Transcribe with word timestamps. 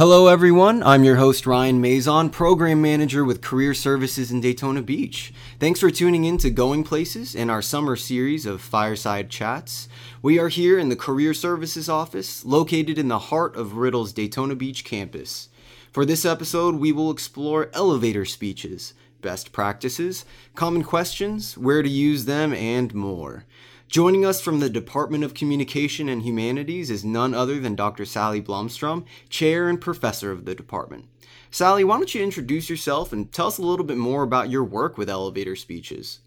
Hello, 0.00 0.28
everyone. 0.28 0.82
I'm 0.82 1.04
your 1.04 1.16
host, 1.16 1.46
Ryan 1.46 1.78
Mazon, 1.78 2.30
Program 2.30 2.80
Manager 2.80 3.22
with 3.22 3.42
Career 3.42 3.74
Services 3.74 4.30
in 4.32 4.40
Daytona 4.40 4.80
Beach. 4.80 5.30
Thanks 5.58 5.78
for 5.78 5.90
tuning 5.90 6.24
in 6.24 6.38
to 6.38 6.48
Going 6.48 6.84
Places 6.84 7.34
in 7.34 7.50
our 7.50 7.60
summer 7.60 7.96
series 7.96 8.46
of 8.46 8.62
fireside 8.62 9.28
chats. 9.28 9.90
We 10.22 10.38
are 10.38 10.48
here 10.48 10.78
in 10.78 10.88
the 10.88 10.96
Career 10.96 11.34
Services 11.34 11.90
office, 11.90 12.46
located 12.46 12.96
in 12.96 13.08
the 13.08 13.18
heart 13.18 13.54
of 13.56 13.76
Riddle's 13.76 14.14
Daytona 14.14 14.54
Beach 14.54 14.86
campus. 14.86 15.50
For 15.92 16.06
this 16.06 16.24
episode, 16.24 16.76
we 16.76 16.92
will 16.92 17.10
explore 17.10 17.68
elevator 17.74 18.24
speeches, 18.24 18.94
best 19.20 19.52
practices, 19.52 20.24
common 20.54 20.82
questions, 20.82 21.58
where 21.58 21.82
to 21.82 21.90
use 21.90 22.24
them, 22.24 22.54
and 22.54 22.94
more. 22.94 23.44
Joining 23.90 24.24
us 24.24 24.40
from 24.40 24.60
the 24.60 24.70
Department 24.70 25.24
of 25.24 25.34
Communication 25.34 26.08
and 26.08 26.22
Humanities 26.22 26.90
is 26.90 27.04
none 27.04 27.34
other 27.34 27.58
than 27.58 27.74
Dr. 27.74 28.04
Sally 28.04 28.40
Blomstrom, 28.40 29.04
Chair 29.28 29.68
and 29.68 29.80
Professor 29.80 30.30
of 30.30 30.44
the 30.44 30.54
department. 30.54 31.06
Sally, 31.50 31.82
why 31.82 31.96
don't 31.96 32.14
you 32.14 32.22
introduce 32.22 32.70
yourself 32.70 33.12
and 33.12 33.32
tell 33.32 33.48
us 33.48 33.58
a 33.58 33.62
little 33.62 33.84
bit 33.84 33.96
more 33.96 34.22
about 34.22 34.48
your 34.48 34.62
work 34.62 34.96
with 34.96 35.10
elevator 35.10 35.56
speeches? 35.56 36.20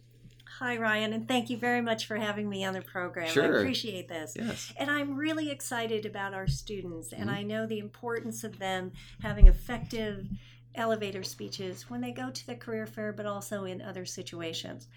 Hi, 0.59 0.75
Ryan, 0.75 1.13
and 1.13 1.25
thank 1.25 1.49
you 1.49 1.55
very 1.55 1.79
much 1.79 2.05
for 2.05 2.17
having 2.17 2.49
me 2.49 2.65
on 2.65 2.73
the 2.73 2.81
program. 2.81 3.29
Sure. 3.29 3.55
I 3.55 3.59
appreciate 3.61 4.09
this. 4.09 4.33
Yes. 4.37 4.73
And 4.75 4.91
I'm 4.91 5.15
really 5.15 5.49
excited 5.49 6.05
about 6.05 6.33
our 6.33 6.47
students, 6.47 7.13
and 7.13 7.29
Mhm. 7.29 7.33
I 7.33 7.43
know 7.43 7.65
the 7.65 7.79
importance 7.79 8.43
of 8.43 8.59
them 8.59 8.91
having 9.21 9.47
effective 9.47 10.27
elevator 10.75 11.23
speeches 11.23 11.89
when 11.89 12.01
they 12.01 12.11
go 12.11 12.29
to 12.29 12.45
the 12.45 12.55
career 12.55 12.85
fair, 12.85 13.13
but 13.13 13.25
also 13.25 13.63
in 13.63 13.81
other 13.81 14.05
situations. 14.05 14.89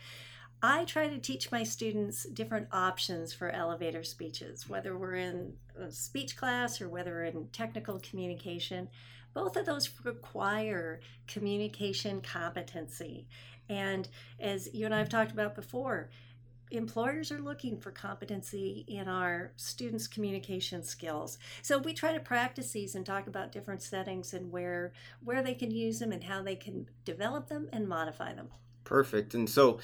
I 0.63 0.85
try 0.85 1.09
to 1.09 1.19
teach 1.19 1.53
my 1.53 1.63
students 1.63 2.25
different 2.25 2.69
options 2.73 3.33
for 3.33 3.51
elevator 3.51 4.03
speeches, 4.03 4.69
whether 4.69 4.97
we're 4.97 5.17
in 5.17 5.53
a 5.79 5.91
speech 5.91 6.37
class 6.37 6.81
or 6.81 6.89
whether 6.89 7.13
we're 7.13 7.25
in 7.25 7.49
technical 7.49 8.01
communication. 8.01 8.89
Both 9.35 9.57
of 9.57 9.67
those 9.67 9.91
require 10.03 11.01
communication 11.27 12.23
competency. 12.23 13.29
And 13.69 14.09
as 14.41 14.73
you 14.73 14.87
and 14.87 14.95
I 14.95 14.99
have 14.99 15.11
talked 15.11 15.33
about 15.33 15.55
before, 15.55 16.09
employers 16.71 17.31
are 17.31 17.39
looking 17.39 17.79
for 17.79 17.91
competency 17.91 18.85
in 18.89 19.09
our 19.09 19.53
students' 19.57 20.09
communication 20.09 20.83
skills. 20.83 21.39
So 21.63 21.79
we 21.79 21.93
try 21.93 22.13
to 22.13 22.21
practice 22.21 22.73
these 22.73 22.95
and 22.95 23.05
talk 23.05 23.27
about 23.27 23.53
different 23.53 23.83
settings 23.83 24.33
and 24.33 24.51
where 24.51 24.93
where 25.23 25.43
they 25.43 25.55
can 25.55 25.71
use 25.71 25.99
them 25.99 26.13
and 26.13 26.25
how 26.25 26.43
they 26.43 26.57
can 26.57 26.89
develop 27.05 27.49
them 27.49 27.69
and 27.73 27.87
modify 27.87 28.33
them. 28.33 28.49
Perfect. 28.87 29.35
And 29.35 29.51
so, 29.51 29.81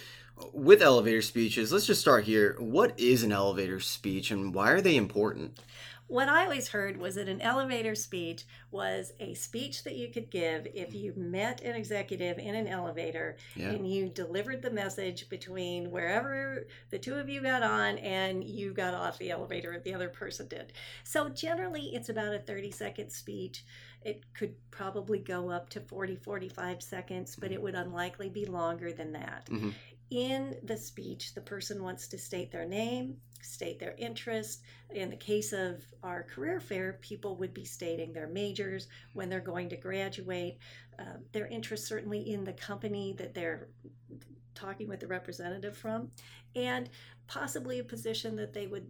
with 0.53 0.81
elevator 0.81 1.20
speeches, 1.22 1.72
let's 1.72 1.86
just 1.86 2.00
start 2.00 2.25
here. 2.25 2.56
What 2.58 2.98
is 2.98 3.22
an 3.22 3.33
elevator 3.33 3.81
speech 3.81 4.31
and 4.31 4.55
why 4.55 4.70
are 4.70 4.81
they 4.81 4.97
important? 4.97 5.59
What 6.13 6.29
I 6.29 6.43
always 6.45 6.69
heard 6.69 6.99
was 6.99 7.15
that 7.15 7.27
an 7.27 7.41
elevator 7.41 7.95
speech 7.95 8.45
was 8.71 9.15
a 9.19 9.33
speech 9.33 9.83
that 9.85 9.97
you 9.97 10.09
could 10.13 10.29
give 10.29 10.67
if 10.75 10.93
you 10.95 11.15
met 11.17 11.63
an 11.63 11.75
executive 11.75 12.37
in 12.39 12.55
an 12.55 12.67
elevator 12.67 13.39
Yeah. 13.57 13.71
and 13.71 13.91
you 13.91 14.11
delivered 14.11 14.61
the 14.61 14.71
message 14.71 15.31
between 15.31 15.91
wherever 15.91 16.67
the 16.91 16.99
two 16.99 17.15
of 17.15 17.31
you 17.31 17.41
got 17.41 17.63
on 17.63 17.97
and 17.97 18.45
you 18.45 18.75
got 18.75 18.93
off 18.93 19.17
the 19.17 19.31
elevator, 19.31 19.81
the 19.83 19.95
other 19.95 20.11
person 20.11 20.49
did. 20.49 20.75
So 21.03 21.31
generally, 21.31 21.95
it's 21.95 22.11
about 22.11 22.35
a 22.35 22.41
30 22.41 22.71
second 22.73 23.09
speech. 23.11 23.65
It 24.03 24.23
could 24.35 24.55
probably 24.71 25.19
go 25.19 25.49
up 25.49 25.71
to 25.71 25.81
40, 25.81 26.17
45 26.17 26.83
seconds, 26.83 27.37
but 27.37 27.53
it 27.53 27.63
would 27.63 27.75
unlikely 27.75 28.29
be 28.29 28.45
longer 28.45 28.93
than 28.93 29.13
that. 29.13 29.47
Mhm. 29.47 29.73
In 30.11 30.59
the 30.63 30.77
speech, 30.77 31.33
the 31.33 31.41
person 31.41 31.83
wants 31.83 32.07
to 32.09 32.19
state 32.19 32.51
their 32.53 32.67
name, 32.67 33.23
state 33.43 33.79
their 33.79 33.95
interest. 33.98 34.62
In 34.91 35.11
the 35.11 35.17
case 35.17 35.53
of 35.53 35.83
our 36.03 36.23
career 36.23 36.61
fair, 36.61 36.98
people 37.01 37.37
would 37.37 37.53
be 37.53 37.65
stating 37.65 38.12
their 38.12 38.29
majors, 38.29 38.89
when 39.12 39.29
they're 39.29 39.41
going 39.41 39.69
to 39.71 39.77
graduate, 39.77 40.59
uh, 40.99 41.19
their 41.33 41.47
interest 41.47 41.87
certainly 41.87 42.33
in 42.33 42.45
the 42.45 42.53
company 42.53 43.15
that 43.19 43.34
they're 43.34 43.69
talking 44.55 44.89
with 44.89 45.01
the 45.01 45.07
representative 45.07 45.77
from, 45.77 46.11
and 46.55 46.89
possibly 47.27 47.78
a 47.78 47.84
position 47.84 48.37
that 48.37 48.53
they 48.53 48.66
would 48.66 48.87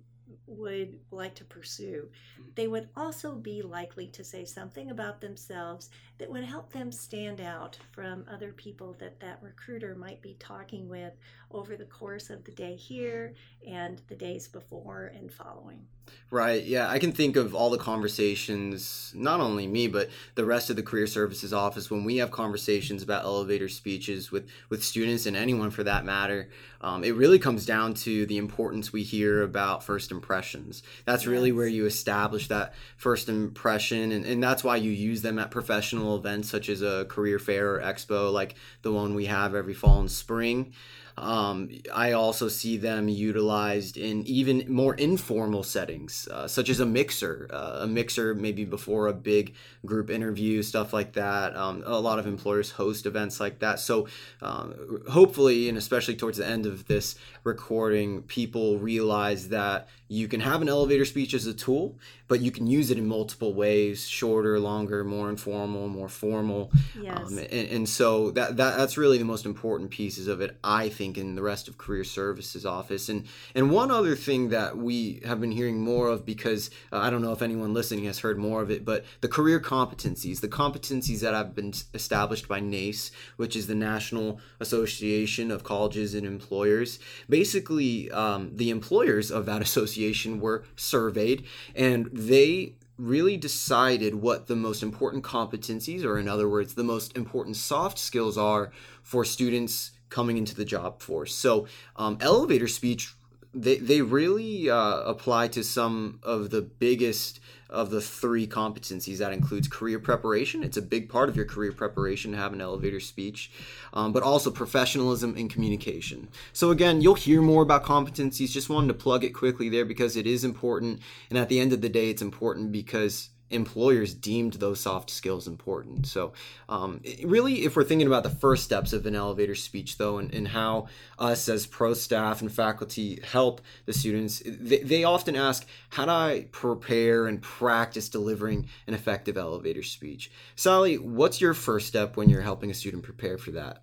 would 0.53 0.99
like 1.11 1.35
to 1.37 1.45
pursue. 1.45 2.09
Mm-hmm. 2.09 2.51
They 2.55 2.69
would 2.69 2.89
also 2.97 3.35
be 3.35 3.63
likely 3.63 4.07
to 4.09 4.25
say 4.25 4.45
something 4.45 4.91
about 4.91 5.21
themselves 5.21 5.91
that 6.19 6.31
would 6.31 6.45
help 6.45 6.73
them 6.73 6.93
stand 6.93 7.41
out 7.41 7.79
from 7.93 8.25
other 8.31 8.53
people 8.53 8.95
that 8.99 9.19
that 9.21 9.39
recruiter 9.43 9.95
might 9.95 10.23
be 10.23 10.37
talking 10.39 10.89
with 10.89 11.15
over 11.51 11.77
the 11.77 11.85
course 11.85 12.31
of 12.31 12.45
the 12.45 12.53
day 12.53 12.77
here 12.77 13.35
and 13.67 14.01
the 14.09 14.17
days 14.17 14.49
before 14.49 15.13
and 15.17 15.33
following. 15.33 15.85
Right. 16.33 16.65
Yeah. 16.65 16.89
I 16.89 16.99
can 16.99 17.13
think 17.13 17.37
of 17.37 17.55
all 17.55 17.69
the 17.69 17.77
conversations, 17.77 19.13
not 19.15 19.41
only 19.41 19.67
me, 19.67 19.87
but 19.87 20.09
the 20.35 20.47
rest 20.47 20.71
of 20.71 20.77
the 20.77 20.83
career 20.83 21.07
services 21.07 21.53
office 21.53 21.91
when 21.91 22.05
we 22.05 22.17
have 22.17 22.31
conversations 22.31 23.03
about 23.03 23.25
elevator 23.25 23.69
speeches 23.69 24.33
with, 24.33 24.49
with 24.71 24.83
students 24.83 25.27
and 25.27 25.37
anyone 25.37 25.71
for 25.71 25.85
that 25.85 26.07
matter. 26.07 26.49
Um, 26.81 27.05
it 27.05 27.17
really 27.17 27.39
comes 27.39 27.67
down 27.67 27.93
to 27.95 28.25
the 28.25 28.39
importance 28.39 28.95
we 28.95 29.03
hear 29.03 29.43
about 29.43 29.85
first 29.85 30.11
impressions. 30.11 30.83
That's 31.05 31.27
really 31.27 31.53
where 31.53 31.67
you 31.67 31.85
establish 31.85 32.49
that 32.49 32.73
first 32.97 33.29
impression. 33.29 34.11
And, 34.11 34.25
and 34.25 34.43
that's 34.43 34.65
why 34.65 34.77
you 34.77 34.91
use 34.91 35.21
them 35.21 35.39
at 35.39 35.51
professional 35.51 36.17
events 36.17 36.49
such 36.49 36.71
as 36.71 36.81
a 36.81 37.05
career 37.11 37.39
fair 37.39 37.75
or 37.75 37.81
expo, 37.83 38.33
like 38.33 38.55
the 38.81 38.91
one 38.91 39.15
we 39.15 39.27
have 39.27 39.55
every 39.55 39.75
fall 39.75 40.01
and 40.01 40.11
spring. 40.11 40.73
Um, 41.17 41.71
I 41.93 42.13
also 42.13 42.49
see 42.49 42.77
them 42.77 43.09
utilized 43.09 43.97
in 43.97 44.27
even 44.27 44.65
more 44.69 44.95
informal 44.95 45.63
settings, 45.63 46.29
uh, 46.31 46.49
such 46.49 46.69
as 46.69 46.81
a 46.81 46.87
mixer, 46.87 47.49
uh, 47.53 47.81
a 47.83 47.87
mixer 47.87 48.35
maybe 48.35 48.65
before 48.65 49.09
a 49.09 49.13
big 49.13 49.55
group 49.85 50.11
interview, 50.11 50.63
stuff 50.63 50.93
like 50.93 51.13
that. 51.15 51.57
Um, 51.57 51.83
a 51.87 52.01
lot 52.01 52.19
of 52.19 52.27
employers 52.27 52.71
host 52.73 53.07
events 53.07 53.41
like 53.41 53.59
that. 53.61 53.81
So 53.81 54.09
um, 54.41 55.03
hopefully, 55.11 55.69
and 55.69 55.77
especially 55.77 56.17
towards 56.17 56.39
the 56.39 56.47
end 56.47 56.67
of 56.67 56.87
this 56.87 57.17
recording, 57.45 58.23
people 58.23 58.79
realize 58.79 59.49
that 59.51 59.89
you 60.13 60.29
can 60.29 60.41
have 60.41 60.61
an 60.61 60.69
elevator 60.69 61.07
speech 61.07 61.33
as 61.33 61.47
a 61.47 61.55
tool, 61.55 61.97
but 62.29 62.43
you 62.43 62.51
can 62.51 62.67
use 62.67 62.91
it 62.91 62.99
in 62.99 63.07
multiple 63.07 63.55
ways 63.55 64.07
shorter, 64.07 64.59
longer, 64.59 65.05
more 65.05 65.31
informal, 65.31 65.89
more 65.89 66.09
formal. 66.09 66.71
Yes. 67.01 67.17
Um, 67.17 67.39
and, 67.39 67.51
and 67.51 67.89
so 67.89 68.31
that, 68.33 68.59
that 68.59 68.77
that's 68.77 68.99
really 68.99 69.17
the 69.17 69.25
most 69.25 69.47
important 69.47 69.91
pieces 69.91 70.29
of 70.29 70.43
it, 70.43 70.59
I 70.63 70.91
think, 70.91 71.17
in 71.17 71.35
the 71.35 71.43
rest 71.43 71.67
of 71.67 71.79
career 71.79 72.05
services 72.05 72.67
office. 72.67 73.09
And 73.09 73.27
and 73.55 73.71
one 73.71 73.91
other 73.91 74.15
thing 74.15 74.51
that 74.51 74.77
we 74.77 75.23
have 75.25 75.41
been 75.41 75.51
hearing 75.51 75.81
more 75.81 76.09
of, 76.09 76.27
because 76.27 76.71
uh, 76.93 76.99
I 76.99 77.09
don't 77.09 77.23
know 77.23 77.33
if 77.33 77.41
anyone 77.41 77.73
listening 77.73 78.05
has 78.05 78.19
heard 78.19 78.39
more 78.39 78.61
of 78.61 78.71
it, 78.71 78.85
but 78.85 79.07
the 79.23 79.29
career 79.29 79.61
competencies, 79.61 80.41
the 80.41 80.49
competencies 80.49 81.21
that 81.21 81.33
have 81.33 81.55
been 81.55 81.73
established 81.95 82.49
by 82.49 82.61
NACE, 82.61 83.13
which 83.39 83.57
is 83.57 83.67
the 83.67 83.75
National 83.75 84.41
Association 84.61 85.51
of 85.51 85.65
Colleges 85.65 86.15
and 86.15 86.27
Employers. 86.27 86.99
Basically, 87.31 88.11
um, 88.11 88.51
the 88.55 88.69
employers 88.69 89.31
of 89.31 89.47
that 89.47 89.63
association 89.73 90.02
were 90.41 90.65
surveyed, 90.77 91.45
and 91.75 92.09
they 92.13 92.75
really 92.99 93.37
decided 93.37 94.15
what 94.15 94.47
the 94.47 94.57
most 94.57 94.83
important 94.83 95.25
competencies, 95.25 96.05
or 96.05 96.19
in 96.19 96.29
other 96.29 96.49
words, 96.49 96.75
the 96.75 96.85
most 96.85 97.17
important 97.17 97.57
soft 97.57 97.99
skills 97.99 98.39
are 98.39 98.71
for 99.03 99.25
students 99.25 99.93
coming 100.09 100.37
into 100.37 100.55
the 100.55 100.65
job 100.65 101.01
force. 101.01 101.35
So, 101.35 101.67
um, 101.97 102.19
elevator 102.21 102.69
speech, 102.69 103.15
they, 103.55 103.77
they 103.77 104.03
really 104.03 104.71
uh, 104.71 105.01
apply 105.03 105.49
to 105.49 105.63
some 105.63 106.21
of 106.23 106.51
the 106.51 106.63
biggest 106.63 107.41
of 107.69 107.91
the 107.91 108.01
three 108.01 108.47
competencies. 108.47 109.19
That 109.19 109.33
includes 109.33 109.67
career 109.67 109.99
preparation. 109.99 110.63
It's 110.63 110.77
a 110.77 110.83
big 110.83 111.09
part 111.09 111.29
of 111.29 111.37
your 111.37 111.47
career 111.47 111.73
preparation 111.73 112.33
to 112.33 112.37
have 112.37 112.53
an 112.53 112.61
elevator 112.61 113.01
speech, 113.01 113.51
um, 113.95 114.13
but 114.13 114.23
also 114.23 114.51
professionalism 114.51 115.35
and 115.37 115.51
communication. 115.51 116.29
So, 116.53 116.71
again, 116.71 117.01
you'll 117.01 117.15
hear 117.15 117.41
more 117.41 117.63
about 117.63 117.85
competencies. 117.85 118.51
Just 118.51 118.69
wanted 118.69 118.89
to 118.89 118.95
plug 118.95 119.25
it 119.25 119.31
quickly 119.31 119.69
there 119.69 119.87
because 119.87 120.17
it 120.17 120.27
is 120.27 120.45
important. 120.45 121.01
And 121.31 121.39
at 121.39 121.49
the 121.49 121.61
end 121.61 121.73
of 121.73 121.81
the 121.81 121.89
day, 121.89 122.11
it's 122.11 122.23
important 122.23 122.73
because 122.73 123.31
employers 123.53 124.15
deemed 124.15 124.55
those 124.55 124.81
soft 124.81 125.11
skills 125.11 125.47
important. 125.47 126.07
So, 126.07 126.33
um, 126.69 127.01
really, 127.25 127.65
if 127.65 127.77
we're 127.77 127.85
thinking 127.85 128.07
about 128.07 128.23
the 128.23 128.31
first 128.31 128.65
steps 128.65 128.93
of 128.93 129.07
an 129.07 129.15
elevator 129.15 129.55
speech, 129.55 129.99
though, 129.99 130.19
and, 130.19 130.33
and 130.33 130.49
how 130.49 130.89
us 131.19 131.49
as 131.49 131.67
pro 131.67 131.95
staff 131.95 132.41
and 132.41 132.53
faculty 132.53 133.21
help 133.23 133.61
the 133.87 133.93
students, 133.93 134.43
they, 134.45 134.79
they 134.79 135.05
often 135.05 135.37
ask, 135.37 135.67
How 135.91 136.05
do 136.05 136.11
I 136.11 136.47
prepare 136.53 137.27
and 137.27 137.41
practice 137.41 138.09
delivering 138.09 138.69
an 138.87 138.95
effective 138.95 139.37
elevator 139.37 139.83
speech? 139.83 140.31
Sally, 140.57 140.99
what's 140.99 141.41
your 141.41 141.55
first 141.55 141.89
step 141.89 142.17
when 142.17 142.29
you're 142.29 142.43
helping 142.43 142.71
a 142.71 142.75
student 142.75 143.03
prepare 143.03 143.39
for 143.39 143.53
that? 143.53 143.83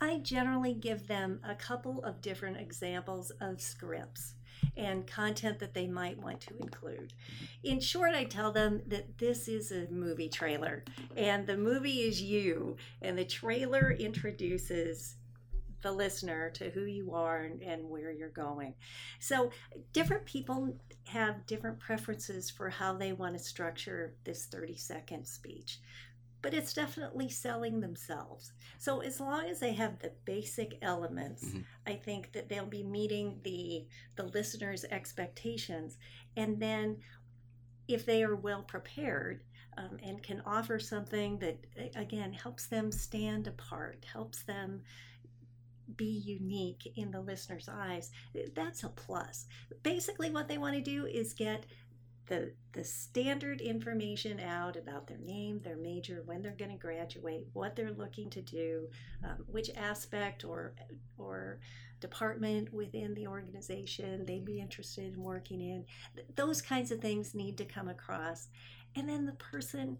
I 0.00 0.18
generally 0.18 0.74
give 0.74 1.06
them 1.06 1.40
a 1.42 1.54
couple 1.54 2.04
of 2.04 2.20
different 2.20 2.58
examples 2.58 3.32
of 3.40 3.60
scripts 3.60 4.34
and 4.76 5.06
content 5.06 5.58
that 5.58 5.74
they 5.74 5.86
might 5.86 6.18
want 6.18 6.40
to 6.42 6.56
include. 6.58 7.12
In 7.64 7.80
short, 7.80 8.14
I 8.14 8.24
tell 8.24 8.52
them 8.52 8.82
that 8.88 9.18
this 9.18 9.48
is 9.48 9.72
a 9.72 9.86
movie 9.90 10.28
trailer 10.28 10.84
and 11.16 11.46
the 11.46 11.56
movie 11.56 12.02
is 12.02 12.20
you, 12.20 12.76
and 13.02 13.18
the 13.18 13.24
trailer 13.24 13.92
introduces 13.92 15.16
the 15.82 15.92
listener 15.92 16.50
to 16.50 16.70
who 16.70 16.84
you 16.84 17.12
are 17.14 17.42
and, 17.42 17.62
and 17.62 17.88
where 17.88 18.10
you're 18.10 18.28
going. 18.30 18.74
So, 19.20 19.50
different 19.92 20.24
people 20.24 20.74
have 21.04 21.46
different 21.46 21.78
preferences 21.78 22.50
for 22.50 22.68
how 22.68 22.94
they 22.94 23.12
want 23.12 23.36
to 23.36 23.42
structure 23.42 24.14
this 24.24 24.46
30 24.46 24.76
second 24.76 25.26
speech 25.26 25.78
but 26.46 26.54
it's 26.54 26.72
definitely 26.72 27.28
selling 27.28 27.80
themselves. 27.80 28.52
So 28.78 29.00
as 29.00 29.18
long 29.18 29.46
as 29.46 29.58
they 29.58 29.72
have 29.72 29.98
the 29.98 30.12
basic 30.24 30.78
elements, 30.80 31.44
mm-hmm. 31.44 31.62
I 31.88 31.94
think 31.94 32.30
that 32.34 32.48
they'll 32.48 32.64
be 32.64 32.84
meeting 32.84 33.40
the 33.42 33.84
the 34.14 34.22
listener's 34.22 34.84
expectations. 34.84 35.98
And 36.36 36.62
then 36.62 36.98
if 37.88 38.06
they 38.06 38.22
are 38.22 38.36
well 38.36 38.62
prepared 38.62 39.40
um, 39.76 39.98
and 40.04 40.22
can 40.22 40.40
offer 40.46 40.78
something 40.78 41.40
that 41.40 41.66
again 41.96 42.32
helps 42.32 42.68
them 42.68 42.92
stand 42.92 43.48
apart, 43.48 44.06
helps 44.12 44.44
them 44.44 44.82
be 45.96 46.22
unique 46.24 46.92
in 46.94 47.10
the 47.10 47.20
listener's 47.20 47.68
eyes, 47.68 48.12
that's 48.54 48.84
a 48.84 48.88
plus. 48.90 49.46
Basically, 49.82 50.30
what 50.30 50.46
they 50.46 50.58
want 50.58 50.76
to 50.76 50.80
do 50.80 51.06
is 51.06 51.34
get 51.34 51.66
the 52.26 52.52
the 52.72 52.84
standard 52.84 53.60
information 53.60 54.40
out 54.40 54.76
about 54.76 55.06
their 55.06 55.18
name, 55.18 55.60
their 55.60 55.76
major, 55.76 56.22
when 56.26 56.42
they're 56.42 56.52
going 56.52 56.70
to 56.70 56.76
graduate, 56.76 57.46
what 57.52 57.76
they're 57.76 57.92
looking 57.92 58.28
to 58.30 58.42
do, 58.42 58.88
um, 59.24 59.44
which 59.46 59.70
aspect 59.76 60.44
or 60.44 60.74
or 61.18 61.60
department 62.00 62.72
within 62.72 63.14
the 63.14 63.26
organization 63.26 64.26
they'd 64.26 64.44
be 64.44 64.60
interested 64.60 65.14
in 65.14 65.22
working 65.22 65.60
in. 65.60 65.84
Those 66.34 66.60
kinds 66.60 66.90
of 66.90 67.00
things 67.00 67.34
need 67.34 67.56
to 67.58 67.64
come 67.64 67.88
across, 67.88 68.48
and 68.94 69.08
then 69.08 69.26
the 69.26 69.32
person. 69.32 69.98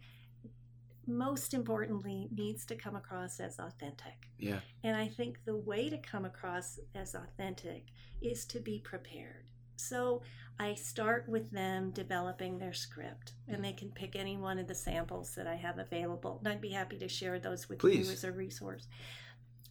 Most 1.08 1.55
importantly, 1.55 2.28
needs 2.34 2.67
to 2.67 2.75
come 2.75 2.96
across 2.96 3.38
as 3.38 3.61
authentic. 3.61 4.28
Yeah. 4.38 4.58
And 4.82 4.96
I 4.96 5.06
think 5.06 5.38
the 5.44 5.56
way 5.56 5.88
to 5.88 5.99
come 5.99 6.25
across 6.25 6.81
as 6.96 7.14
authentic 7.14 7.84
is 8.20 8.44
to 8.46 8.58
be 8.58 8.81
prepared. 8.81 9.44
So 9.76 10.23
I 10.58 10.75
start 10.75 11.29
with 11.29 11.50
them 11.50 11.91
developing 11.91 12.58
their 12.58 12.73
script, 12.73 13.32
and 13.47 13.62
they 13.64 13.73
can 13.73 13.91
pick 13.91 14.17
any 14.17 14.37
one 14.37 14.58
of 14.58 14.67
the 14.67 14.75
samples 14.75 15.35
that 15.35 15.47
I 15.47 15.55
have 15.55 15.79
available. 15.79 16.38
And 16.38 16.53
I'd 16.53 16.61
be 16.61 16.70
happy 16.70 16.99
to 16.99 17.08
share 17.08 17.38
those 17.38 17.69
with 17.69 17.79
Please. 17.79 18.06
you 18.06 18.12
as 18.12 18.25
a 18.25 18.32
resource. 18.32 18.88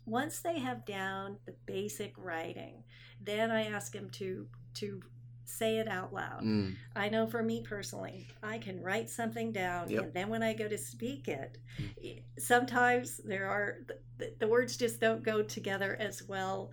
Once 0.05 0.39
they 0.39 0.59
have 0.59 0.85
down 0.85 1.37
the 1.45 1.55
basic 1.65 2.13
writing, 2.17 2.83
then 3.19 3.49
I 3.49 3.65
ask 3.65 3.91
them 3.93 4.09
to 4.11 4.47
to 4.75 5.01
say 5.45 5.77
it 5.77 5.87
out 5.87 6.13
loud. 6.13 6.41
Mm. 6.43 6.75
I 6.95 7.09
know 7.09 7.27
for 7.27 7.41
me 7.41 7.61
personally, 7.61 8.27
I 8.43 8.57
can 8.57 8.81
write 8.81 9.09
something 9.09 9.51
down, 9.51 9.89
yep. 9.89 10.03
and 10.03 10.13
then 10.13 10.29
when 10.29 10.43
I 10.43 10.53
go 10.53 10.67
to 10.67 10.77
speak 10.77 11.27
it, 11.27 11.57
mm. 11.79 12.21
sometimes 12.38 13.21
there 13.23 13.47
are 13.47 13.77
the, 14.17 14.33
the, 14.39 14.47
words 14.47 14.75
just 14.75 14.99
don't 14.99 15.23
go 15.23 15.43
together 15.43 15.95
as 15.99 16.23
well 16.23 16.71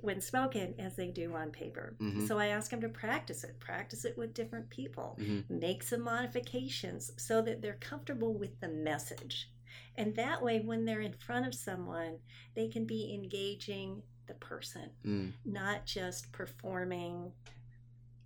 when 0.00 0.20
spoken 0.20 0.74
as 0.78 0.94
they 0.94 1.08
do 1.08 1.34
on 1.34 1.50
paper. 1.50 1.96
Mm-hmm. 2.00 2.26
So 2.26 2.38
I 2.38 2.48
ask 2.48 2.70
them 2.70 2.80
to 2.82 2.88
practice 2.88 3.42
it, 3.44 3.58
practice 3.58 4.04
it 4.04 4.16
with 4.16 4.34
different 4.34 4.70
people, 4.70 5.18
mm-hmm. 5.20 5.58
make 5.58 5.82
some 5.82 6.02
modifications 6.02 7.10
so 7.16 7.42
that 7.42 7.60
they're 7.60 7.78
comfortable 7.80 8.34
with 8.34 8.60
the 8.60 8.68
message. 8.68 9.50
And 9.96 10.14
that 10.14 10.42
way, 10.42 10.60
when 10.60 10.84
they're 10.84 11.00
in 11.00 11.12
front 11.12 11.46
of 11.46 11.54
someone, 11.54 12.18
they 12.54 12.68
can 12.68 12.84
be 12.84 13.12
engaging 13.12 14.02
the 14.28 14.34
person, 14.34 14.90
mm. 15.04 15.32
not 15.44 15.84
just 15.84 16.30
performing 16.30 17.32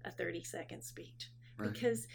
a 0.05 0.11
30 0.11 0.45
second 0.45 0.83
speech. 0.83 1.31
Right. 1.57 1.73
Because 1.73 2.07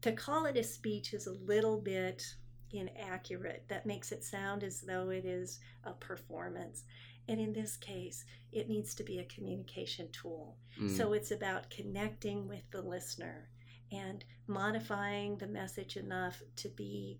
to 0.00 0.12
call 0.12 0.46
it 0.46 0.56
a 0.56 0.62
speech 0.62 1.12
is 1.12 1.26
a 1.26 1.32
little 1.32 1.78
bit 1.78 2.24
inaccurate. 2.72 3.64
That 3.68 3.86
makes 3.86 4.12
it 4.12 4.24
sound 4.24 4.62
as 4.62 4.80
though 4.80 5.10
it 5.10 5.24
is 5.24 5.60
a 5.84 5.92
performance. 5.92 6.84
And 7.28 7.40
in 7.40 7.52
this 7.52 7.76
case, 7.76 8.24
it 8.52 8.68
needs 8.68 8.94
to 8.96 9.02
be 9.02 9.18
a 9.18 9.24
communication 9.24 10.08
tool. 10.12 10.56
Mm. 10.80 10.94
So 10.96 11.12
it's 11.14 11.30
about 11.30 11.70
connecting 11.70 12.48
with 12.48 12.62
the 12.70 12.82
listener 12.82 13.48
and 13.90 14.24
modifying 14.46 15.38
the 15.38 15.46
message 15.46 15.96
enough 15.96 16.42
to 16.56 16.68
be 16.68 17.18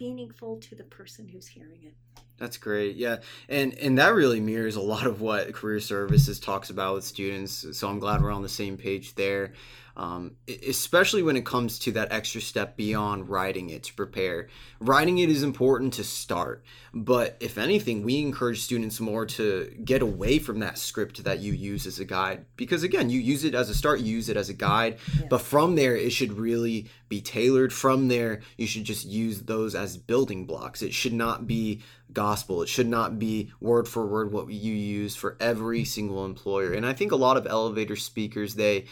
meaningful 0.00 0.58
to 0.58 0.74
the 0.74 0.84
person 0.84 1.28
who's 1.28 1.46
hearing 1.46 1.84
it. 1.84 2.22
That's 2.38 2.56
great. 2.56 2.96
Yeah. 2.96 3.18
And 3.48 3.74
and 3.78 3.98
that 3.98 4.14
really 4.14 4.40
mirrors 4.40 4.76
a 4.76 4.80
lot 4.80 5.06
of 5.06 5.20
what 5.20 5.52
career 5.52 5.80
services 5.80 6.38
talks 6.38 6.70
about 6.70 6.94
with 6.94 7.04
students. 7.04 7.66
So 7.76 7.88
I'm 7.88 7.98
glad 7.98 8.22
we're 8.22 8.32
on 8.32 8.42
the 8.42 8.48
same 8.48 8.76
page 8.76 9.14
there 9.16 9.52
um, 9.98 10.36
especially 10.66 11.24
when 11.24 11.36
it 11.36 11.44
comes 11.44 11.80
to 11.80 11.92
that 11.92 12.12
extra 12.12 12.40
step 12.40 12.76
beyond 12.76 13.28
writing 13.28 13.70
it 13.70 13.82
to 13.84 13.94
prepare. 13.94 14.48
Writing 14.78 15.18
it 15.18 15.28
is 15.28 15.42
important 15.42 15.94
to 15.94 16.04
start, 16.04 16.62
but 16.94 17.36
if 17.40 17.58
anything, 17.58 18.04
we 18.04 18.20
encourage 18.20 18.60
students 18.60 19.00
more 19.00 19.26
to 19.26 19.74
get 19.84 20.00
away 20.00 20.38
from 20.38 20.60
that 20.60 20.78
script 20.78 21.24
that 21.24 21.40
you 21.40 21.52
use 21.52 21.84
as 21.84 21.98
a 21.98 22.04
guide 22.04 22.46
because 22.56 22.84
again, 22.84 23.10
you 23.10 23.18
use 23.18 23.42
it 23.42 23.56
as 23.56 23.68
a 23.70 23.74
start, 23.74 23.98
you 23.98 24.14
use 24.14 24.28
it 24.28 24.36
as 24.36 24.48
a 24.48 24.54
guide, 24.54 24.98
yeah. 25.18 25.26
but 25.28 25.40
from 25.40 25.74
there, 25.74 25.96
it 25.96 26.10
should 26.10 26.32
really 26.32 26.88
be 27.08 27.20
tailored. 27.20 27.72
From 27.72 28.06
there, 28.06 28.42
you 28.56 28.68
should 28.68 28.84
just 28.84 29.04
use 29.04 29.42
those 29.42 29.74
as 29.74 29.96
building 29.96 30.44
blocks. 30.44 30.80
It 30.80 30.94
should 30.94 31.12
not 31.12 31.48
be 31.48 31.82
gospel. 32.18 32.62
It 32.62 32.68
should 32.68 32.88
not 32.88 33.18
be 33.18 33.52
word 33.60 33.86
for 33.86 34.04
word 34.04 34.32
what 34.32 34.50
you 34.50 34.74
use 34.74 35.14
for 35.14 35.36
every 35.38 35.84
single 35.84 36.24
employer. 36.24 36.72
And 36.72 36.84
I 36.84 36.92
think 36.92 37.12
a 37.12 37.16
lot 37.16 37.36
of 37.36 37.46
elevator 37.46 37.94
speakers 37.94 38.56
they 38.56 38.86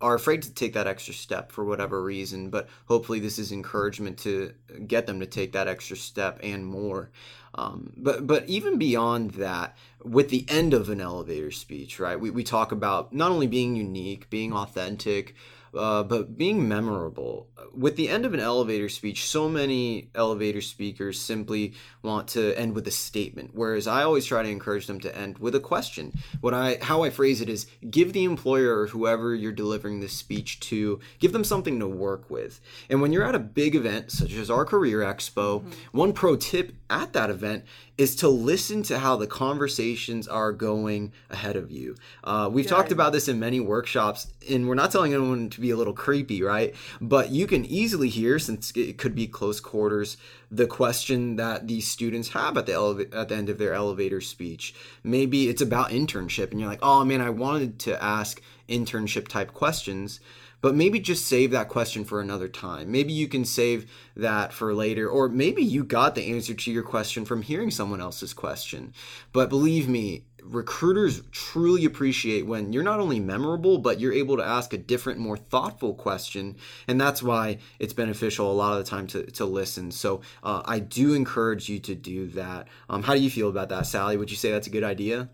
are 0.00 0.16
afraid 0.16 0.42
to 0.42 0.52
take 0.52 0.72
that 0.72 0.88
extra 0.88 1.14
step 1.14 1.52
for 1.52 1.64
whatever 1.64 2.02
reason, 2.02 2.50
but 2.50 2.68
hopefully 2.86 3.20
this 3.20 3.38
is 3.38 3.52
encouragement 3.52 4.18
to 4.18 4.52
get 4.88 5.06
them 5.06 5.20
to 5.20 5.26
take 5.26 5.52
that 5.52 5.68
extra 5.68 5.96
step 5.96 6.40
and 6.42 6.66
more. 6.66 7.12
Um, 7.54 7.92
but 7.96 8.26
but 8.26 8.48
even 8.48 8.78
beyond 8.78 9.32
that, 9.32 9.76
with 10.02 10.30
the 10.30 10.44
end 10.48 10.74
of 10.74 10.88
an 10.88 11.00
elevator 11.00 11.52
speech, 11.52 12.00
right? 12.00 12.18
We, 12.18 12.30
we 12.30 12.42
talk 12.42 12.72
about 12.72 13.12
not 13.12 13.30
only 13.30 13.46
being 13.46 13.76
unique, 13.76 14.28
being 14.28 14.52
authentic, 14.52 15.36
uh, 15.76 16.02
but 16.02 16.36
being 16.36 16.68
memorable. 16.68 17.48
With 17.74 17.96
the 17.96 18.08
end 18.08 18.26
of 18.26 18.34
an 18.34 18.40
elevator 18.40 18.88
speech, 18.88 19.24
so 19.24 19.48
many 19.48 20.10
elevator 20.14 20.60
speakers 20.60 21.20
simply 21.20 21.74
want 22.02 22.28
to 22.28 22.58
end 22.58 22.74
with 22.74 22.86
a 22.86 22.90
statement, 22.90 23.50
whereas 23.54 23.86
I 23.86 24.02
always 24.02 24.26
try 24.26 24.42
to 24.42 24.48
encourage 24.48 24.86
them 24.86 25.00
to 25.00 25.16
end 25.16 25.38
with 25.38 25.54
a 25.54 25.60
question. 25.60 26.12
What 26.40 26.52
I 26.52 26.78
how 26.82 27.02
I 27.02 27.10
phrase 27.10 27.40
it 27.40 27.48
is 27.48 27.66
give 27.88 28.12
the 28.12 28.24
employer 28.24 28.80
or 28.80 28.86
whoever 28.88 29.34
you're 29.34 29.52
delivering 29.52 30.00
this 30.00 30.12
speech 30.12 30.60
to, 30.60 31.00
give 31.18 31.32
them 31.32 31.44
something 31.44 31.78
to 31.78 31.88
work 31.88 32.28
with. 32.30 32.60
And 32.90 33.00
when 33.00 33.12
you're 33.12 33.26
at 33.26 33.34
a 33.34 33.38
big 33.38 33.74
event 33.74 34.10
such 34.10 34.34
as 34.34 34.50
our 34.50 34.64
career 34.64 35.00
expo, 35.00 35.60
mm-hmm. 35.60 35.70
one 35.92 36.12
pro 36.12 36.36
tip 36.36 36.74
at 36.90 37.12
that 37.14 37.30
event 37.30 37.64
is 37.98 38.16
to 38.16 38.28
listen 38.28 38.82
to 38.82 38.98
how 38.98 39.16
the 39.16 39.26
conversations 39.26 40.26
are 40.26 40.52
going 40.52 41.12
ahead 41.30 41.56
of 41.56 41.70
you. 41.70 41.94
Uh, 42.24 42.48
we've 42.52 42.64
Good. 42.64 42.74
talked 42.74 42.92
about 42.92 43.12
this 43.12 43.28
in 43.28 43.38
many 43.38 43.60
workshops, 43.60 44.32
and 44.50 44.68
we're 44.68 44.74
not 44.74 44.90
telling 44.90 45.14
anyone 45.14 45.50
to 45.50 45.60
be 45.62 45.70
a 45.70 45.76
little 45.76 45.94
creepy, 45.94 46.42
right? 46.42 46.74
But 47.00 47.30
you 47.30 47.46
can 47.46 47.64
easily 47.64 48.10
hear, 48.10 48.38
since 48.38 48.72
it 48.76 48.98
could 48.98 49.14
be 49.14 49.26
close 49.26 49.60
quarters, 49.60 50.18
the 50.50 50.66
question 50.66 51.36
that 51.36 51.66
these 51.66 51.88
students 51.88 52.30
have 52.30 52.58
at 52.58 52.66
the 52.66 53.08
at 53.12 53.28
the 53.28 53.34
end 53.34 53.48
of 53.48 53.58
their 53.58 53.72
elevator 53.72 54.20
speech. 54.20 54.74
Maybe 55.02 55.48
it's 55.48 55.62
about 55.62 55.90
internship, 55.90 56.50
and 56.50 56.60
you're 56.60 56.68
like, 56.68 56.82
"Oh 56.82 57.04
man, 57.04 57.22
I 57.22 57.30
wanted 57.30 57.78
to 57.80 58.02
ask 58.02 58.42
internship 58.68 59.28
type 59.28 59.54
questions." 59.54 60.20
but 60.62 60.76
maybe 60.76 61.00
just 61.00 61.26
save 61.26 61.50
that 61.50 61.68
question 61.68 62.04
for 62.04 62.20
another 62.20 62.48
time. 62.48 62.90
Maybe 62.90 63.12
you 63.12 63.28
can 63.28 63.44
save 63.44 63.90
that 64.16 64.52
for 64.52 64.72
later, 64.72 65.08
or 65.08 65.28
maybe 65.28 65.62
you 65.62 65.84
got 65.84 66.14
the 66.14 66.32
answer 66.32 66.54
to 66.54 66.72
your 66.72 66.84
question 66.84 67.24
from 67.24 67.42
hearing 67.42 67.70
someone 67.70 68.00
else's 68.00 68.32
question. 68.32 68.94
But 69.32 69.50
believe 69.50 69.88
me, 69.88 70.24
recruiters 70.44 71.22
truly 71.30 71.84
appreciate 71.84 72.46
when 72.46 72.72
you're 72.72 72.82
not 72.82 73.00
only 73.00 73.20
memorable, 73.20 73.78
but 73.78 74.00
you're 74.00 74.12
able 74.12 74.36
to 74.36 74.44
ask 74.44 74.72
a 74.72 74.78
different, 74.78 75.18
more 75.18 75.36
thoughtful 75.36 75.94
question. 75.94 76.56
And 76.88 77.00
that's 77.00 77.22
why 77.22 77.58
it's 77.78 77.92
beneficial 77.92 78.50
a 78.50 78.52
lot 78.52 78.78
of 78.78 78.84
the 78.84 78.90
time 78.90 79.06
to, 79.08 79.30
to 79.32 79.44
listen. 79.44 79.90
So 79.90 80.22
uh, 80.42 80.62
I 80.64 80.78
do 80.78 81.14
encourage 81.14 81.68
you 81.68 81.78
to 81.80 81.94
do 81.94 82.26
that. 82.28 82.68
Um, 82.88 83.02
how 83.02 83.14
do 83.14 83.20
you 83.20 83.30
feel 83.30 83.48
about 83.48 83.68
that, 83.70 83.86
Sally? 83.86 84.16
Would 84.16 84.30
you 84.30 84.36
say 84.36 84.50
that's 84.50 84.66
a 84.66 84.70
good 84.70 84.84
idea? 84.84 85.30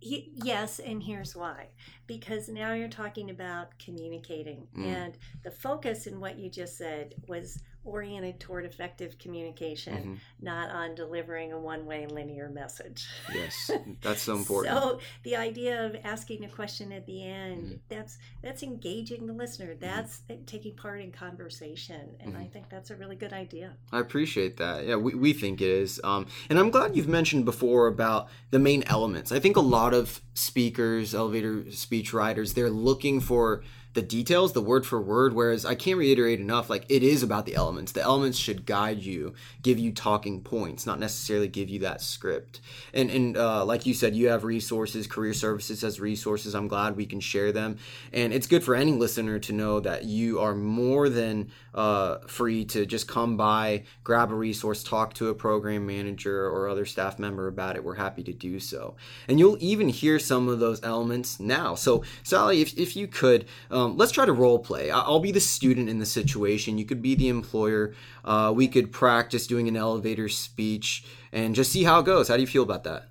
Yes, 0.00 0.78
and 0.78 1.02
here's 1.02 1.34
why 1.34 1.68
because 2.08 2.48
now 2.48 2.72
you're 2.72 2.88
talking 2.88 3.30
about 3.30 3.78
communicating. 3.78 4.66
Mm. 4.76 4.86
And 4.86 5.18
the 5.44 5.50
focus 5.52 6.08
in 6.08 6.18
what 6.18 6.38
you 6.38 6.50
just 6.50 6.76
said 6.76 7.14
was 7.28 7.62
oriented 7.88 8.38
toward 8.40 8.64
effective 8.64 9.18
communication, 9.18 9.94
mm-hmm. 9.94 10.14
not 10.40 10.70
on 10.70 10.94
delivering 10.94 11.52
a 11.52 11.58
one 11.58 11.86
way 11.86 12.06
linear 12.06 12.48
message. 12.48 13.06
Yes, 13.34 13.70
that's 14.02 14.22
so 14.22 14.36
important. 14.36 14.76
so 14.76 15.00
the 15.22 15.36
idea 15.36 15.84
of 15.84 15.96
asking 16.04 16.44
a 16.44 16.48
question 16.48 16.92
at 16.92 17.06
the 17.06 17.24
end, 17.24 17.64
mm-hmm. 17.64 17.76
that's 17.88 18.18
that's 18.42 18.62
engaging 18.62 19.26
the 19.26 19.32
listener. 19.32 19.72
Mm-hmm. 19.72 19.84
That's 19.84 20.20
mm-hmm. 20.30 20.44
taking 20.44 20.74
part 20.74 21.00
in 21.00 21.12
conversation. 21.12 22.16
And 22.20 22.36
I 22.36 22.40
mm-hmm. 22.40 22.52
think 22.52 22.68
that's 22.68 22.90
a 22.90 22.96
really 22.96 23.16
good 23.16 23.32
idea. 23.32 23.72
I 23.92 24.00
appreciate 24.00 24.56
that. 24.58 24.86
Yeah, 24.86 24.96
we, 24.96 25.14
we 25.14 25.32
think 25.32 25.60
it 25.60 25.68
is. 25.68 26.00
Um, 26.04 26.26
and 26.48 26.58
I'm 26.58 26.70
glad 26.70 26.96
you've 26.96 27.08
mentioned 27.08 27.44
before 27.44 27.86
about 27.86 28.28
the 28.50 28.58
main 28.58 28.82
elements. 28.86 29.32
I 29.32 29.38
think 29.38 29.56
a 29.56 29.60
lot 29.60 29.94
of 29.94 30.20
speakers, 30.34 31.14
elevator 31.14 31.70
speech 31.70 32.12
writers, 32.12 32.54
they're 32.54 32.70
looking 32.70 33.20
for 33.20 33.62
the 33.94 34.02
details, 34.02 34.52
the 34.52 34.60
word 34.60 34.86
for 34.86 35.00
word. 35.00 35.32
Whereas 35.32 35.64
I 35.64 35.74
can't 35.74 35.98
reiterate 35.98 36.40
enough, 36.40 36.68
like 36.68 36.84
it 36.88 37.02
is 37.02 37.22
about 37.22 37.46
the 37.46 37.54
elements. 37.54 37.92
The 37.92 38.02
elements 38.02 38.38
should 38.38 38.66
guide 38.66 39.02
you, 39.02 39.34
give 39.62 39.78
you 39.78 39.92
talking 39.92 40.40
points, 40.42 40.86
not 40.86 41.00
necessarily 41.00 41.48
give 41.48 41.68
you 41.68 41.78
that 41.80 42.02
script. 42.02 42.60
And 42.92 43.10
and 43.10 43.36
uh, 43.36 43.64
like 43.64 43.86
you 43.86 43.94
said, 43.94 44.14
you 44.14 44.28
have 44.28 44.44
resources. 44.44 45.06
Career 45.06 45.32
Services 45.32 45.82
has 45.82 46.00
resources. 46.00 46.54
I'm 46.54 46.68
glad 46.68 46.96
we 46.96 47.06
can 47.06 47.20
share 47.20 47.50
them, 47.50 47.78
and 48.12 48.32
it's 48.32 48.46
good 48.46 48.62
for 48.62 48.74
any 48.74 48.92
listener 48.92 49.38
to 49.38 49.52
know 49.52 49.80
that 49.80 50.04
you 50.04 50.38
are 50.40 50.54
more 50.54 51.08
than 51.08 51.50
uh, 51.74 52.18
free 52.26 52.64
to 52.66 52.84
just 52.84 53.08
come 53.08 53.36
by, 53.36 53.84
grab 54.04 54.30
a 54.30 54.34
resource, 54.34 54.82
talk 54.82 55.14
to 55.14 55.28
a 55.28 55.34
program 55.34 55.86
manager 55.86 56.46
or 56.46 56.68
other 56.68 56.84
staff 56.84 57.18
member 57.18 57.46
about 57.46 57.76
it. 57.76 57.84
We're 57.84 57.94
happy 57.94 58.22
to 58.24 58.32
do 58.32 58.60
so, 58.60 58.96
and 59.26 59.38
you'll 59.38 59.58
even 59.60 59.88
hear 59.88 60.18
some 60.18 60.48
of 60.48 60.60
those 60.60 60.82
elements 60.84 61.40
now. 61.40 61.74
So 61.74 62.04
Sally, 62.22 62.60
if 62.60 62.76
if 62.78 62.94
you 62.94 63.08
could. 63.08 63.46
Um, 63.78 63.96
let's 63.96 64.10
try 64.10 64.26
to 64.26 64.32
role 64.32 64.58
play. 64.58 64.90
I'll 64.90 65.20
be 65.20 65.30
the 65.30 65.40
student 65.40 65.88
in 65.88 65.98
the 65.98 66.06
situation. 66.06 66.78
You 66.78 66.84
could 66.84 67.00
be 67.00 67.14
the 67.14 67.28
employer. 67.28 67.94
Uh, 68.24 68.52
we 68.54 68.66
could 68.66 68.90
practice 68.92 69.46
doing 69.46 69.68
an 69.68 69.76
elevator 69.76 70.28
speech 70.28 71.04
and 71.32 71.54
just 71.54 71.70
see 71.70 71.84
how 71.84 72.00
it 72.00 72.06
goes. 72.06 72.28
How 72.28 72.34
do 72.34 72.40
you 72.40 72.46
feel 72.46 72.64
about 72.64 72.84
that? 72.84 73.08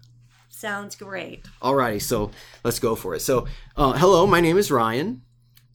Sounds 0.50 0.96
great. 0.96 1.46
Alrighty, 1.62 2.02
so 2.02 2.32
let's 2.64 2.80
go 2.80 2.96
for 2.96 3.16
it. 3.16 3.22
So, 3.22 3.48
uh, 3.78 3.94
hello, 3.94 4.28
my 4.28 4.42
name 4.42 4.58
is 4.58 4.72
Ryan. 4.72 5.22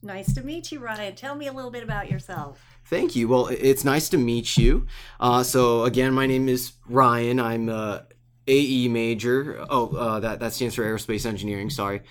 Nice 0.03 0.33
to 0.33 0.43
meet 0.43 0.71
you, 0.71 0.79
Ryan. 0.79 1.15
Tell 1.15 1.35
me 1.35 1.47
a 1.47 1.53
little 1.53 1.71
bit 1.71 1.83
about 1.83 2.11
yourself. 2.11 2.61
Thank 2.85 3.15
you. 3.15 3.27
Well, 3.29 3.47
it's 3.47 3.85
nice 3.85 4.09
to 4.09 4.17
meet 4.17 4.57
you. 4.57 4.85
Uh, 5.19 5.41
so, 5.41 5.85
again, 5.85 6.13
my 6.13 6.27
name 6.27 6.49
is 6.49 6.73
Ryan. 6.87 7.39
I'm 7.39 7.69
a 7.69 8.05
AE 8.47 8.89
major. 8.89 9.65
Oh, 9.69 9.95
uh, 9.95 10.19
that 10.19 10.41
that 10.41 10.53
stands 10.53 10.75
for 10.75 10.83
aerospace 10.83 11.25
engineering. 11.25 11.69
Sorry. 11.69 12.01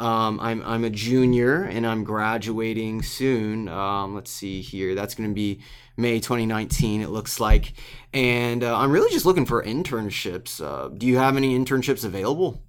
Um, 0.00 0.40
I'm, 0.40 0.62
I'm 0.64 0.84
a 0.84 0.90
junior 0.90 1.64
and 1.64 1.86
I'm 1.86 2.04
graduating 2.04 3.02
soon. 3.02 3.68
Um, 3.68 4.14
let's 4.14 4.30
see 4.30 4.62
here. 4.62 4.94
That's 4.94 5.14
going 5.14 5.28
to 5.28 5.34
be 5.34 5.60
May 5.98 6.20
2019, 6.20 7.02
it 7.02 7.10
looks 7.10 7.38
like. 7.38 7.74
And 8.14 8.64
uh, 8.64 8.78
I'm 8.78 8.90
really 8.90 9.10
just 9.10 9.26
looking 9.26 9.44
for 9.44 9.62
internships. 9.62 10.58
Uh, 10.58 10.88
do 10.88 11.06
you 11.06 11.18
have 11.18 11.36
any 11.36 11.56
internships 11.56 12.02
available? 12.02 12.62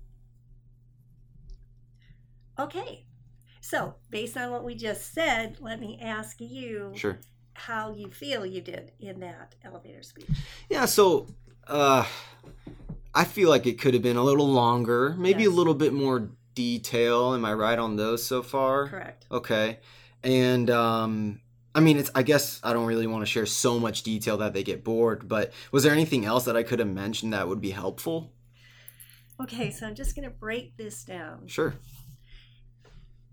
Okay. 2.60 3.06
So, 3.62 3.96
based 4.10 4.36
on 4.36 4.52
what 4.52 4.66
we 4.66 4.76
just 4.76 5.14
said, 5.14 5.56
let 5.62 5.80
me 5.80 5.98
ask 6.02 6.42
you 6.42 6.92
sure. 6.96 7.20
how 7.54 7.94
you 7.94 8.10
feel 8.10 8.46
you 8.46 8.60
did 8.60 8.92
in 9.00 9.22
that 9.22 9.56
elevator 9.64 10.04
speech. 10.04 10.28
Yeah, 10.70 10.84
so 10.86 11.28
uh, 11.66 12.06
I 13.16 13.24
feel 13.24 13.48
like 13.48 13.66
it 13.66 13.80
could 13.80 13.94
have 13.94 14.04
been 14.04 14.18
a 14.18 14.24
little 14.24 14.50
longer, 14.50 15.16
maybe 15.18 15.44
yes. 15.44 15.52
a 15.54 15.56
little 15.56 15.76
bit 15.76 15.94
more 15.94 16.32
detail. 16.56 17.34
Am 17.34 17.46
I 17.46 17.54
right 17.54 17.80
on 17.80 17.96
those 17.96 18.24
so 18.24 18.42
far? 18.42 18.88
Correct. 18.88 19.26
Okay. 19.32 19.80
And 20.24 20.70
um 20.70 21.42
I 21.74 21.80
mean, 21.80 21.98
it's. 21.98 22.12
I 22.14 22.24
guess 22.24 22.60
I 22.64 22.74
don't 22.74 22.86
really 22.86 23.08
want 23.08 23.22
to 23.22 23.26
share 23.26 23.46
so 23.46 23.80
much 23.80 24.04
detail 24.04 24.38
that 24.38 24.54
they 24.54 24.64
get 24.64 24.84
bored. 24.84 25.30
But 25.30 25.54
was 25.72 25.84
there 25.84 25.94
anything 25.94 26.26
else 26.26 26.44
that 26.46 26.58
I 26.58 26.64
could 26.64 26.80
have 26.80 26.88
mentioned 26.90 27.34
that 27.34 27.48
would 27.48 27.62
be 27.62 27.72
helpful? 27.72 28.34
Okay, 29.42 29.72
so 29.72 29.88
I'm 29.88 29.96
just 29.96 30.16
going 30.16 30.28
to 30.28 30.36
break 30.36 30.76
this 30.78 31.04
down. 31.04 31.48
Sure. 31.48 31.74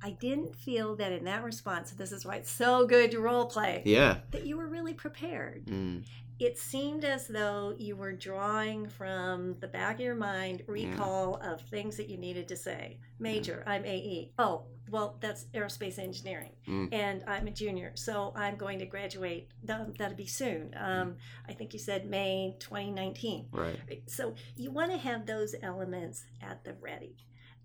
I 0.03 0.11
didn't 0.11 0.55
feel 0.55 0.95
that 0.97 1.11
in 1.11 1.25
that 1.25 1.43
response. 1.43 1.91
This 1.91 2.13
is 2.13 2.25
why 2.25 2.37
it's 2.37 2.51
so 2.51 2.87
good 2.87 3.11
to 3.11 3.21
role 3.21 3.47
play. 3.47 3.83
Yeah. 3.85 4.19
That 4.31 4.47
you 4.47 4.57
were 4.57 4.69
really 4.69 4.95
prepared. 4.95 5.67
Mm 5.67 6.05
it 6.39 6.57
seemed 6.57 7.05
as 7.05 7.27
though 7.27 7.75
you 7.79 7.97
were 7.97 8.13
drawing 8.13 8.89
from 8.89 9.57
the 9.61 9.67
back 9.67 9.97
of 9.97 10.01
your 10.01 10.15
mind 10.15 10.63
recall 10.69 11.41
yeah. 11.43 11.53
of 11.53 11.61
things 11.63 11.97
that 11.97 12.09
you 12.09 12.17
needed 12.17 12.47
to 12.49 12.57
say. 12.57 12.99
Major, 13.19 13.65
yeah. 13.67 13.73
I'm 13.73 13.85
AE. 13.85 14.33
Oh, 14.39 14.65
well, 14.91 15.19
that's 15.21 15.45
aerospace 15.55 15.99
engineering, 15.99 16.53
mm. 16.67 16.89
and 16.93 17.25
I'm 17.27 17.47
a 17.47 17.51
junior, 17.51 17.93
so 17.95 18.33
I'm 18.37 18.57
going 18.57 18.79
to 18.79 18.87
graduate. 18.87 19.51
That'll, 19.65 19.93
that'll 19.99 20.17
be 20.17 20.27
soon. 20.27 20.75
Um, 20.79 21.17
I 21.49 21.53
think 21.53 21.73
you 21.73 21.79
said 21.79 22.09
May 22.09 22.55
2019. 22.61 23.49
Right. 23.53 24.03
So 24.07 24.35
you 24.57 24.71
want 24.71 24.93
to 24.93 24.99
have 24.99 25.27
those 25.27 25.55
elements 25.63 26.25
at 26.41 26.65
the 26.65 26.75
ready. 26.81 27.17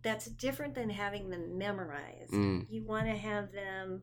That's 0.01 0.25
different 0.25 0.75
than 0.75 0.89
having 0.89 1.29
them 1.29 1.57
memorized. 1.57 2.33
Mm. 2.33 2.65
You 2.69 2.83
want 2.83 3.05
to 3.05 3.15
have 3.15 3.53
them 3.53 4.01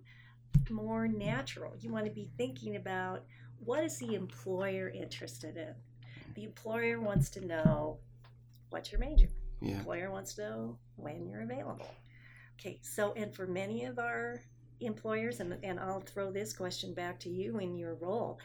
more 0.70 1.08
natural. 1.08 1.74
You 1.78 1.92
want 1.92 2.06
to 2.06 2.10
be 2.10 2.30
thinking 2.38 2.76
about 2.76 3.24
what 3.64 3.84
is 3.84 3.98
the 3.98 4.14
employer 4.14 4.88
interested 4.88 5.56
in? 5.56 5.74
The 6.34 6.44
employer 6.44 7.00
wants 7.00 7.28
to 7.30 7.46
know 7.46 7.98
what's 8.70 8.92
your 8.92 9.00
major. 9.00 9.28
Yeah. 9.60 9.72
The 9.72 9.78
employer 9.78 10.10
wants 10.10 10.34
to 10.34 10.42
know 10.42 10.78
when 10.96 11.26
you're 11.28 11.42
available. 11.42 11.90
Okay, 12.58 12.78
so 12.82 13.12
and 13.16 13.34
for 13.34 13.46
many 13.46 13.84
of 13.84 13.98
our 13.98 14.40
employers, 14.80 15.40
and, 15.40 15.56
and 15.62 15.78
I'll 15.78 16.00
throw 16.00 16.30
this 16.30 16.52
question 16.52 16.94
back 16.94 17.20
to 17.20 17.28
you 17.28 17.58
in 17.58 17.76
your 17.76 17.94
role. 17.94 18.38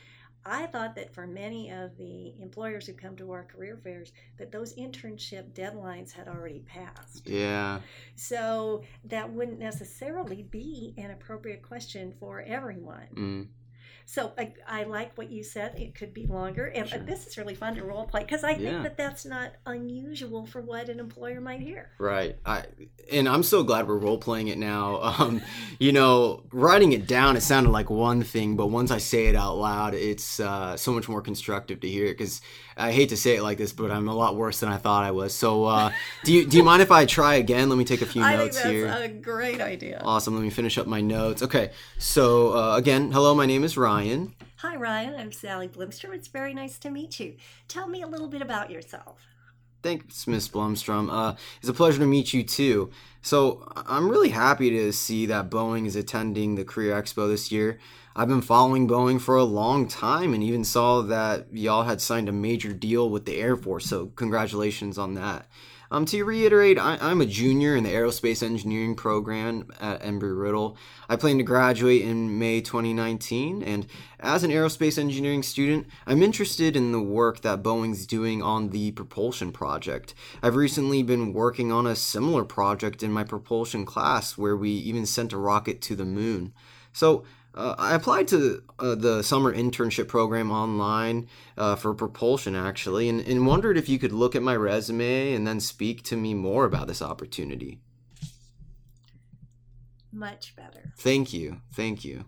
I 0.48 0.68
thought 0.68 0.96
that 0.96 1.14
for 1.14 1.26
many 1.26 1.72
of 1.72 1.98
the 1.98 2.36
employers 2.40 2.86
who 2.86 2.94
come 2.94 3.16
to 3.16 3.32
our 3.32 3.44
career 3.44 3.80
fairs, 3.84 4.12
that 4.38 4.52
those 4.52 4.76
internship 4.76 5.54
deadlines 5.54 6.12
had 6.12 6.28
already 6.28 6.60
passed. 6.60 7.28
Yeah. 7.28 7.80
So 8.16 8.84
that 9.06 9.32
wouldn't 9.32 9.58
necessarily 9.58 10.44
be 10.44 10.94
an 10.98 11.10
appropriate 11.10 11.64
question 11.64 12.14
for 12.20 12.42
everyone. 12.42 13.08
Mm. 13.16 13.48
So 14.08 14.32
I, 14.38 14.54
I, 14.68 14.84
like 14.84 15.18
what 15.18 15.32
you 15.32 15.44
said. 15.44 15.80
It 15.80 15.96
could 15.96 16.14
be 16.14 16.28
longer, 16.28 16.66
and 16.68 16.88
sure. 16.88 17.00
this 17.00 17.26
is 17.26 17.38
really 17.38 17.56
fun 17.56 17.76
to 17.76 17.84
role 17.84 18.06
play 18.06 18.22
because 18.22 18.44
I 18.44 18.54
think 18.54 18.72
yeah. 18.72 18.84
that 18.84 18.98
that's 18.98 19.26
not 19.26 19.54
unusual 19.66 20.46
for 20.46 20.62
what 20.62 20.90
an 20.90 21.00
employer 21.00 21.42
might 21.42 21.62
hear. 21.62 21.90
Right. 21.98 22.38
I 22.46 22.66
and 23.12 23.28
I'm 23.28 23.42
so 23.44 23.64
glad 23.64 23.88
we're 23.88 23.98
role 23.98 24.18
playing 24.18 24.48
it 24.50 24.58
now. 24.58 25.14
Um, 25.16 25.42
you 25.80 25.94
know, 25.94 26.44
writing 26.52 26.92
it 26.92 27.08
down, 27.08 27.38
it 27.38 27.42
sounded 27.42 27.70
like 27.70 27.90
one 27.90 28.22
thing, 28.22 28.58
but 28.58 28.68
once 28.68 28.92
I 28.92 28.98
say 28.98 29.28
it 29.28 29.36
out 29.36 29.58
loud, 29.58 29.94
it's 29.94 30.42
uh, 30.42 30.76
so 30.76 30.92
much 30.92 31.08
more 31.08 31.22
constructive 31.22 31.80
to 31.82 31.88
hear 31.88 32.08
it. 32.08 32.18
Because 32.18 32.42
I 32.76 32.92
hate 32.92 33.10
to 33.10 33.18
say 33.18 33.38
it 33.38 33.42
like 33.42 33.58
this, 33.58 33.72
but 33.72 33.92
I'm 33.92 34.10
a 34.10 34.14
lot 34.14 34.36
worse 34.36 34.60
than 34.60 34.68
I 34.68 34.76
thought 34.78 35.04
I 35.06 35.12
was. 35.12 35.34
So, 35.34 35.66
uh, 35.66 35.92
do 36.26 36.34
you 36.34 36.46
do 36.46 36.58
you 36.58 36.64
mind 36.64 36.82
if 36.82 36.92
I 36.92 37.06
try 37.06 37.36
again? 37.36 37.70
Let 37.70 37.78
me 37.78 37.86
take 37.86 38.02
a 38.02 38.06
few 38.06 38.22
I 38.22 38.36
notes 38.36 38.60
think 38.60 38.86
that's 38.86 39.00
here. 39.00 39.06
A 39.06 39.08
great 39.08 39.62
idea. 39.62 40.02
Awesome. 40.04 40.36
Let 40.36 40.44
me 40.44 40.50
finish 40.50 40.78
up 40.78 40.86
my 40.86 41.00
notes. 41.00 41.42
Okay. 41.42 41.72
So 41.98 42.58
uh, 42.58 42.76
again, 42.78 43.12
hello. 43.12 43.34
My 43.34 43.46
name 43.46 43.64
is 43.64 43.78
Ryan. 43.96 44.36
Hi, 44.58 44.76
Ryan. 44.76 45.16
I'm 45.16 45.32
Sally 45.32 45.70
Blomstrom. 45.70 46.14
It's 46.14 46.28
very 46.28 46.54
nice 46.54 46.78
to 46.80 46.90
meet 46.90 47.18
you. 47.18 47.38
Tell 47.70 47.88
me 47.88 48.02
a 48.02 48.08
little 48.08 48.28
bit 48.28 48.42
about 48.42 48.70
yourself. 48.70 49.22
Thanks, 49.84 50.28
Miss 50.28 50.50
Blomstrom. 50.50 51.08
Uh, 51.10 51.36
it's 51.62 51.70
a 51.70 51.74
pleasure 51.74 52.00
to 52.00 52.06
meet 52.06 52.34
you 52.34 52.44
too. 52.44 52.92
So 53.22 53.72
I'm 53.78 54.10
really 54.10 54.32
happy 54.32 54.70
to 54.72 54.92
see 54.92 55.26
that 55.28 55.50
Boeing 55.50 55.86
is 55.86 55.96
attending 55.96 56.56
the 56.56 56.66
Career 56.66 56.94
Expo 56.94 57.30
this 57.30 57.54
year. 57.54 57.80
I've 58.18 58.28
been 58.28 58.42
following 58.42 58.86
Boeing 58.86 59.22
for 59.22 59.38
a 59.38 59.46
long 59.46 59.88
time 59.88 60.34
and 60.34 60.44
even 60.44 60.66
saw 60.66 61.02
that 61.04 61.48
y'all 61.54 61.84
had 61.84 62.02
signed 62.02 62.28
a 62.28 62.34
major 62.34 62.74
deal 62.74 63.10
with 63.10 63.24
the 63.24 63.38
Air 63.38 63.56
Force, 63.56 63.86
so 63.86 64.08
congratulations 64.08 64.98
on 64.98 65.14
that. 65.14 65.48
Um, 65.96 66.04
to 66.08 66.26
reiterate, 66.26 66.78
I, 66.78 66.98
am 67.10 67.22
a 67.22 67.26
junior 67.26 67.74
in 67.74 67.86
the 67.86 67.90
aerospace 67.90 68.44
engineering 68.44 68.96
program 68.96 69.72
at 69.80 70.02
Embry 70.02 70.38
Riddle. 70.38 70.76
I 71.08 71.16
plan 71.16 71.38
to 71.38 71.44
graduate 71.46 72.02
in 72.02 72.38
May 72.38 72.60
2019, 72.60 73.64
and 73.64 73.88
as 74.20 74.44
an 74.44 74.52
aerospace 74.52 74.98
engineering 74.98 75.42
student, 75.42 75.88
I'm 76.06 76.22
interested 76.22 76.76
in 76.76 76.92
the 76.92 77.02
work 77.02 77.44
that 77.44 77.64
Boeing's 77.64 78.06
doing 78.06 78.44
on 78.44 78.72
the 78.72 78.92
propulsion 78.92 79.54
project. 79.54 80.14
I've 80.44 80.58
recently 80.58 81.02
been 81.02 81.32
working 81.32 81.72
on 81.72 81.88
a 81.88 81.96
similar 81.96 82.44
project 82.44 83.02
in 83.02 83.14
my 83.14 83.24
propulsion 83.24 83.86
class 83.86 84.38
where 84.38 84.58
we 84.58 84.72
even 84.72 85.06
sent 85.06 85.32
a 85.32 85.38
rocket 85.38 85.80
to 85.84 85.96
the 85.96 86.04
moon. 86.04 86.52
So, 86.92 87.24
uh, 87.56 87.76
I 87.78 87.96
applied 87.96 88.28
to 88.30 88.62
uh, 88.80 88.96
the 88.96 89.24
summer 89.24 89.54
internship 89.54 90.08
program 90.08 90.52
online 90.52 91.28
uh, 91.58 91.76
for 91.76 91.94
propulsion, 91.94 92.56
actually, 92.56 93.08
and, 93.08 93.22
and 93.22 93.48
wondered 93.48 93.78
if 93.78 93.88
you 93.88 93.98
could 93.98 94.12
look 94.12 94.36
at 94.36 94.44
my 94.44 94.56
resume 94.56 95.34
and 95.34 95.48
then 95.48 95.60
speak 95.60 96.04
to 96.04 96.18
me 96.18 96.34
more 96.34 96.66
about 96.66 96.88
this 96.88 97.02
opportunity. 97.02 97.80
Much 100.12 100.56
better. 100.56 100.94
Thank 100.98 101.34
you. 101.34 101.62
Thank 101.74 102.04
you. 102.04 102.26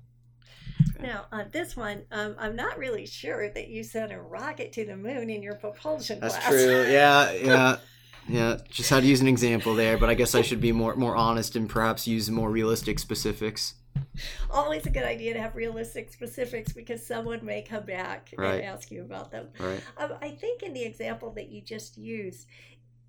Okay. 0.95 1.07
Now, 1.07 1.25
on 1.31 1.47
this 1.51 1.75
one, 1.75 2.03
um, 2.11 2.35
I'm 2.39 2.55
not 2.55 2.77
really 2.77 3.05
sure 3.05 3.49
that 3.49 3.67
you 3.67 3.83
sent 3.83 4.11
a 4.11 4.21
rocket 4.21 4.71
to 4.73 4.85
the 4.85 4.95
moon 4.95 5.29
in 5.29 5.43
your 5.43 5.55
propulsion 5.55 6.19
That's 6.19 6.37
class. 6.37 6.49
true. 6.49 6.85
Yeah, 6.89 7.31
yeah. 7.33 7.77
Yeah, 8.29 8.57
just 8.69 8.89
had 8.89 9.03
to 9.03 9.07
use 9.07 9.21
an 9.21 9.29
example 9.29 9.73
there, 9.73 9.97
but 9.97 10.09
I 10.09 10.13
guess 10.13 10.35
I 10.35 10.41
should 10.41 10.59
be 10.59 10.73
more 10.73 10.95
more 10.97 11.15
honest 11.15 11.55
and 11.55 11.69
perhaps 11.69 12.07
use 12.07 12.29
more 12.29 12.49
realistic 12.49 12.99
specifics 12.99 13.75
always 14.51 14.85
a 14.85 14.89
good 14.89 15.03
idea 15.03 15.33
to 15.33 15.41
have 15.41 15.55
realistic 15.55 16.11
specifics 16.11 16.73
because 16.73 17.05
someone 17.05 17.43
may 17.45 17.61
come 17.61 17.85
back 17.85 18.33
right. 18.37 18.55
and 18.55 18.63
ask 18.63 18.91
you 18.91 19.01
about 19.01 19.31
them. 19.31 19.47
Right. 19.59 19.81
Um, 19.97 20.13
I 20.21 20.29
think 20.29 20.63
in 20.63 20.73
the 20.73 20.83
example 20.83 21.31
that 21.31 21.49
you 21.49 21.61
just 21.61 21.97
used, 21.97 22.47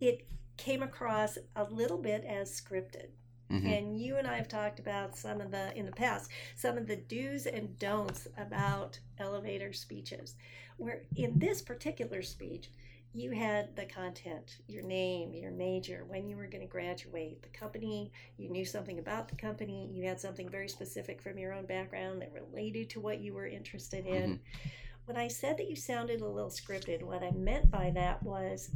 it 0.00 0.26
came 0.56 0.82
across 0.82 1.38
a 1.56 1.64
little 1.64 1.98
bit 1.98 2.24
as 2.24 2.50
scripted. 2.50 3.08
Mm-hmm. 3.50 3.66
And 3.66 4.00
you 4.00 4.16
and 4.16 4.26
I 4.26 4.36
have 4.36 4.48
talked 4.48 4.78
about 4.78 5.16
some 5.16 5.40
of 5.40 5.50
the, 5.50 5.74
in 5.74 5.86
the 5.86 5.92
past, 5.92 6.30
some 6.54 6.76
of 6.76 6.86
the 6.86 6.96
do's 6.96 7.46
and 7.46 7.78
don'ts 7.78 8.28
about 8.36 8.98
elevator 9.18 9.72
speeches. 9.72 10.34
Where 10.76 11.02
in 11.16 11.38
this 11.38 11.62
particular 11.62 12.22
speech, 12.22 12.70
you 13.14 13.30
had 13.30 13.74
the 13.74 13.86
content, 13.86 14.58
your 14.66 14.82
name, 14.82 15.32
your 15.32 15.50
major, 15.50 16.04
when 16.06 16.28
you 16.28 16.36
were 16.36 16.46
going 16.46 16.60
to 16.60 16.66
graduate, 16.66 17.42
the 17.42 17.48
company, 17.48 18.12
you 18.36 18.50
knew 18.50 18.64
something 18.64 18.98
about 18.98 19.28
the 19.28 19.36
company, 19.36 19.88
you 19.92 20.06
had 20.06 20.20
something 20.20 20.48
very 20.48 20.68
specific 20.68 21.22
from 21.22 21.38
your 21.38 21.52
own 21.52 21.66
background 21.66 22.20
that 22.20 22.32
related 22.32 22.90
to 22.90 23.00
what 23.00 23.20
you 23.20 23.32
were 23.32 23.46
interested 23.46 24.06
in. 24.06 24.22
Mm-hmm. 24.22 24.68
When 25.06 25.16
I 25.16 25.28
said 25.28 25.56
that 25.56 25.70
you 25.70 25.76
sounded 25.76 26.20
a 26.20 26.28
little 26.28 26.50
scripted, 26.50 27.02
what 27.02 27.22
I 27.22 27.30
meant 27.30 27.70
by 27.70 27.90
that 27.94 28.22
was 28.22 28.70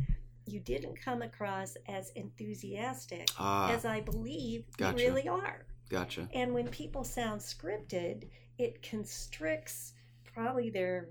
you 0.46 0.60
didn't 0.60 1.00
come 1.00 1.22
across 1.22 1.76
as 1.88 2.10
enthusiastic 2.16 3.28
ah, 3.38 3.70
as 3.70 3.84
I 3.84 4.00
believe 4.00 4.64
gotcha. 4.76 4.98
you 4.98 5.08
really 5.08 5.28
are. 5.28 5.66
Gotcha. 5.90 6.28
And 6.32 6.54
when 6.54 6.68
people 6.68 7.04
sound 7.04 7.40
scripted, 7.40 8.28
it 8.58 8.82
constricts 8.82 9.92
probably 10.24 10.70
their 10.70 11.10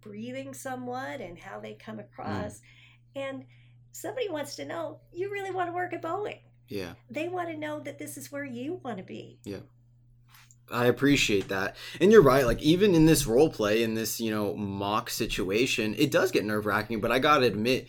breathing 0.00 0.54
somewhat 0.54 1.20
and 1.20 1.38
how 1.38 1.60
they 1.60 1.74
come 1.74 1.98
across. 1.98 2.60
Mm. 2.60 2.60
And 3.16 3.44
somebody 3.92 4.28
wants 4.28 4.56
to 4.56 4.64
know, 4.64 5.00
you 5.12 5.30
really 5.30 5.50
want 5.50 5.68
to 5.68 5.72
work 5.74 5.92
at 5.92 6.02
Boeing. 6.02 6.40
Yeah. 6.68 6.92
They 7.10 7.28
want 7.28 7.48
to 7.48 7.56
know 7.56 7.80
that 7.80 7.98
this 7.98 8.16
is 8.16 8.30
where 8.30 8.44
you 8.44 8.80
want 8.84 8.98
to 8.98 9.04
be. 9.04 9.38
Yeah. 9.44 9.60
I 10.70 10.86
appreciate 10.86 11.48
that. 11.48 11.76
And 12.00 12.12
you're 12.12 12.22
right, 12.22 12.44
like 12.44 12.60
even 12.60 12.94
in 12.94 13.06
this 13.06 13.26
role 13.26 13.50
play, 13.50 13.82
in 13.82 13.94
this, 13.94 14.20
you 14.20 14.30
know, 14.30 14.54
mock 14.54 15.08
situation, 15.08 15.94
it 15.96 16.10
does 16.10 16.30
get 16.30 16.44
nerve 16.44 16.66
wracking, 16.66 17.00
but 17.00 17.10
I 17.10 17.18
gotta 17.18 17.46
admit, 17.46 17.88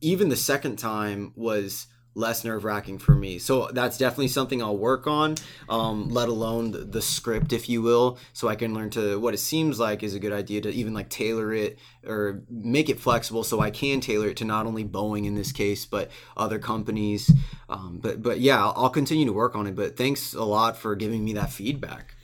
even 0.00 0.28
the 0.28 0.36
second 0.36 0.76
time 0.76 1.32
was 1.34 1.88
less 2.14 2.44
nerve 2.44 2.64
wracking 2.64 2.98
for 2.98 3.14
me. 3.14 3.38
So 3.38 3.68
that's 3.72 3.96
definitely 3.96 4.28
something 4.28 4.62
I'll 4.62 4.76
work 4.76 5.06
on, 5.06 5.36
um, 5.68 6.08
let 6.08 6.28
alone 6.28 6.72
the, 6.72 6.78
the, 6.78 7.02
script, 7.02 7.52
if 7.52 7.68
you 7.68 7.82
will, 7.82 8.18
so 8.32 8.48
I 8.48 8.56
can 8.56 8.74
learn 8.74 8.90
to 8.90 9.18
what 9.20 9.32
it 9.32 9.38
seems 9.38 9.78
like 9.78 10.02
is 10.02 10.14
a 10.14 10.18
good 10.18 10.32
idea 10.32 10.60
to 10.62 10.70
even 10.70 10.92
like 10.92 11.08
tailor 11.08 11.52
it 11.52 11.78
or 12.04 12.42
make 12.50 12.88
it 12.88 12.98
flexible 12.98 13.44
so 13.44 13.60
I 13.60 13.70
can 13.70 14.00
tailor 14.00 14.28
it 14.28 14.36
to 14.38 14.44
not 14.44 14.66
only 14.66 14.84
Boeing 14.84 15.24
in 15.26 15.34
this 15.34 15.52
case, 15.52 15.86
but 15.86 16.10
other 16.36 16.58
companies. 16.58 17.30
Um, 17.68 18.00
but, 18.02 18.22
but 18.22 18.40
yeah, 18.40 18.60
I'll, 18.60 18.74
I'll 18.76 18.90
continue 18.90 19.26
to 19.26 19.32
work 19.32 19.54
on 19.54 19.66
it. 19.66 19.76
But 19.76 19.96
thanks 19.96 20.34
a 20.34 20.44
lot 20.44 20.76
for 20.76 20.96
giving 20.96 21.24
me 21.24 21.34
that 21.34 21.50
feedback. 21.50 22.16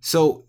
So 0.00 0.44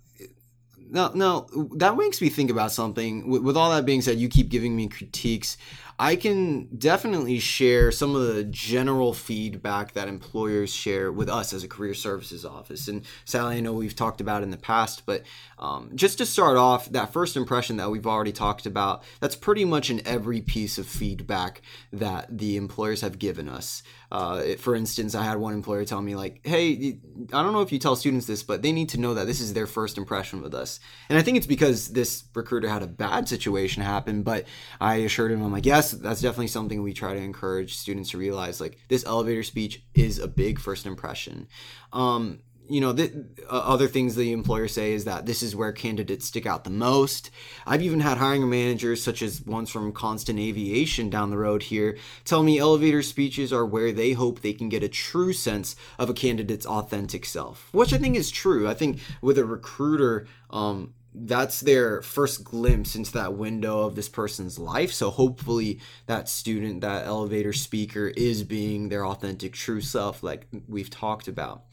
now, 0.89 1.11
now 1.13 1.47
that 1.75 1.97
makes 1.97 2.21
me 2.21 2.29
think 2.29 2.49
about 2.49 2.71
something. 2.71 3.29
With, 3.29 3.43
with, 3.43 3.57
all 3.57 3.71
that 3.71 3.85
being 3.85 4.01
said, 4.01 4.17
you 4.17 4.29
keep 4.29 4.49
giving 4.49 4.75
me 4.75 4.87
critiques. 4.87 5.57
I 6.01 6.15
can 6.15 6.69
definitely 6.77 7.39
share 7.39 7.91
some 7.91 8.15
of 8.15 8.33
the 8.33 8.45
general 8.45 9.13
feedback 9.13 9.91
that 9.93 10.07
employers 10.07 10.73
share 10.73 11.11
with 11.11 11.27
us 11.27 11.51
as 11.51 11.65
a 11.65 11.67
career 11.67 11.93
services 11.93 12.45
office. 12.45 12.87
And 12.87 13.03
Sally, 13.25 13.57
I 13.57 13.59
know 13.59 13.73
we've 13.73 13.95
talked 13.95 14.21
about 14.21 14.41
in 14.41 14.49
the 14.49 14.57
past, 14.57 15.05
but 15.05 15.23
um, 15.57 15.91
just 15.95 16.17
to 16.19 16.25
start 16.25 16.55
off, 16.55 16.89
that 16.91 17.11
first 17.11 17.35
impression 17.35 17.75
that 17.77 17.91
we've 17.91 18.07
already 18.07 18.31
talked 18.31 18.65
about, 18.65 19.03
that's 19.19 19.35
pretty 19.35 19.65
much 19.65 19.89
in 19.89 20.01
every 20.07 20.39
piece 20.39 20.77
of 20.77 20.87
feedback 20.87 21.61
that 21.91 22.37
the 22.37 22.55
employers 22.55 23.01
have 23.01 23.19
given 23.19 23.49
us. 23.49 23.83
Uh, 24.11 24.55
for 24.57 24.75
instance, 24.75 25.13
I 25.13 25.23
had 25.23 25.37
one 25.37 25.53
employer 25.53 25.85
tell 25.85 26.01
me, 26.01 26.15
like, 26.15 26.39
hey, 26.43 26.97
I 27.33 27.43
don't 27.43 27.53
know 27.53 27.61
if 27.61 27.71
you 27.71 27.77
tell 27.77 27.95
students 27.95 28.25
this, 28.25 28.41
but 28.41 28.61
they 28.61 28.71
need 28.71 28.89
to 28.89 28.99
know 28.99 29.13
that 29.13 29.27
this 29.27 29.39
is 29.39 29.53
their 29.53 29.67
first 29.67 29.97
impression 29.97 30.41
with 30.41 30.55
us. 30.55 30.79
And 31.09 31.19
I 31.19 31.21
think 31.21 31.37
it's 31.37 31.45
because 31.45 31.89
this 31.89 32.23
recruiter 32.33 32.69
had 32.69 32.81
a 32.81 32.87
bad 32.87 33.27
situation 33.27 33.83
happen, 33.83 34.23
but 34.23 34.45
I 34.81 34.95
assured 34.95 35.31
him, 35.31 35.43
I'm 35.43 35.51
like, 35.51 35.65
yes, 35.65 35.88
that's 35.91 36.21
definitely 36.21 36.47
something 36.47 36.81
we 36.81 36.93
try 36.93 37.13
to 37.13 37.19
encourage 37.19 37.75
students 37.75 38.11
to 38.11 38.17
realize. 38.17 38.61
Like, 38.61 38.77
this 38.87 39.05
elevator 39.05 39.43
speech 39.43 39.83
is 39.93 40.19
a 40.19 40.27
big 40.27 40.59
first 40.59 40.85
impression. 40.85 41.47
Um, 41.93 42.39
you 42.69 42.81
know, 42.81 42.93
the, 42.93 43.25
uh, 43.49 43.63
other 43.65 43.87
things 43.87 44.15
the 44.15 44.31
employers 44.31 44.73
say 44.73 44.93
is 44.93 45.05
that 45.05 45.25
this 45.25 45.41
is 45.41 45.55
where 45.55 45.71
candidates 45.71 46.27
stick 46.27 46.45
out 46.45 46.63
the 46.63 46.69
most. 46.69 47.31
I've 47.65 47.81
even 47.81 47.99
had 47.99 48.19
hiring 48.19 48.47
managers, 48.47 49.03
such 49.03 49.23
as 49.23 49.43
ones 49.45 49.71
from 49.71 49.91
Constant 49.91 50.39
Aviation 50.39 51.09
down 51.09 51.31
the 51.31 51.37
road 51.37 51.63
here, 51.63 51.97
tell 52.25 52.43
me 52.43 52.59
elevator 52.59 53.01
speeches 53.01 53.51
are 53.51 53.65
where 53.65 53.91
they 53.91 54.11
hope 54.13 54.41
they 54.41 54.53
can 54.53 54.69
get 54.69 54.83
a 54.83 54.89
true 54.89 55.33
sense 55.33 55.75
of 55.97 56.09
a 56.09 56.13
candidate's 56.13 56.65
authentic 56.65 57.25
self, 57.25 57.69
which 57.71 57.91
I 57.91 57.97
think 57.97 58.15
is 58.15 58.29
true. 58.29 58.69
I 58.69 58.75
think 58.75 58.99
with 59.21 59.39
a 59.39 59.45
recruiter, 59.45 60.27
um, 60.51 60.93
that's 61.13 61.61
their 61.61 62.01
first 62.01 62.43
glimpse 62.43 62.95
into 62.95 63.11
that 63.13 63.33
window 63.33 63.79
of 63.79 63.95
this 63.95 64.09
person's 64.09 64.59
life. 64.59 64.91
So 64.91 65.09
hopefully 65.09 65.79
that 66.05 66.29
student, 66.29 66.81
that 66.81 67.05
elevator 67.05 67.53
speaker 67.53 68.07
is 68.15 68.43
being 68.43 68.89
their 68.89 69.05
authentic 69.05 69.53
true 69.53 69.81
self 69.81 70.21
like 70.21 70.47
we've 70.67 70.89
talked 70.89 71.27
about. 71.27 71.63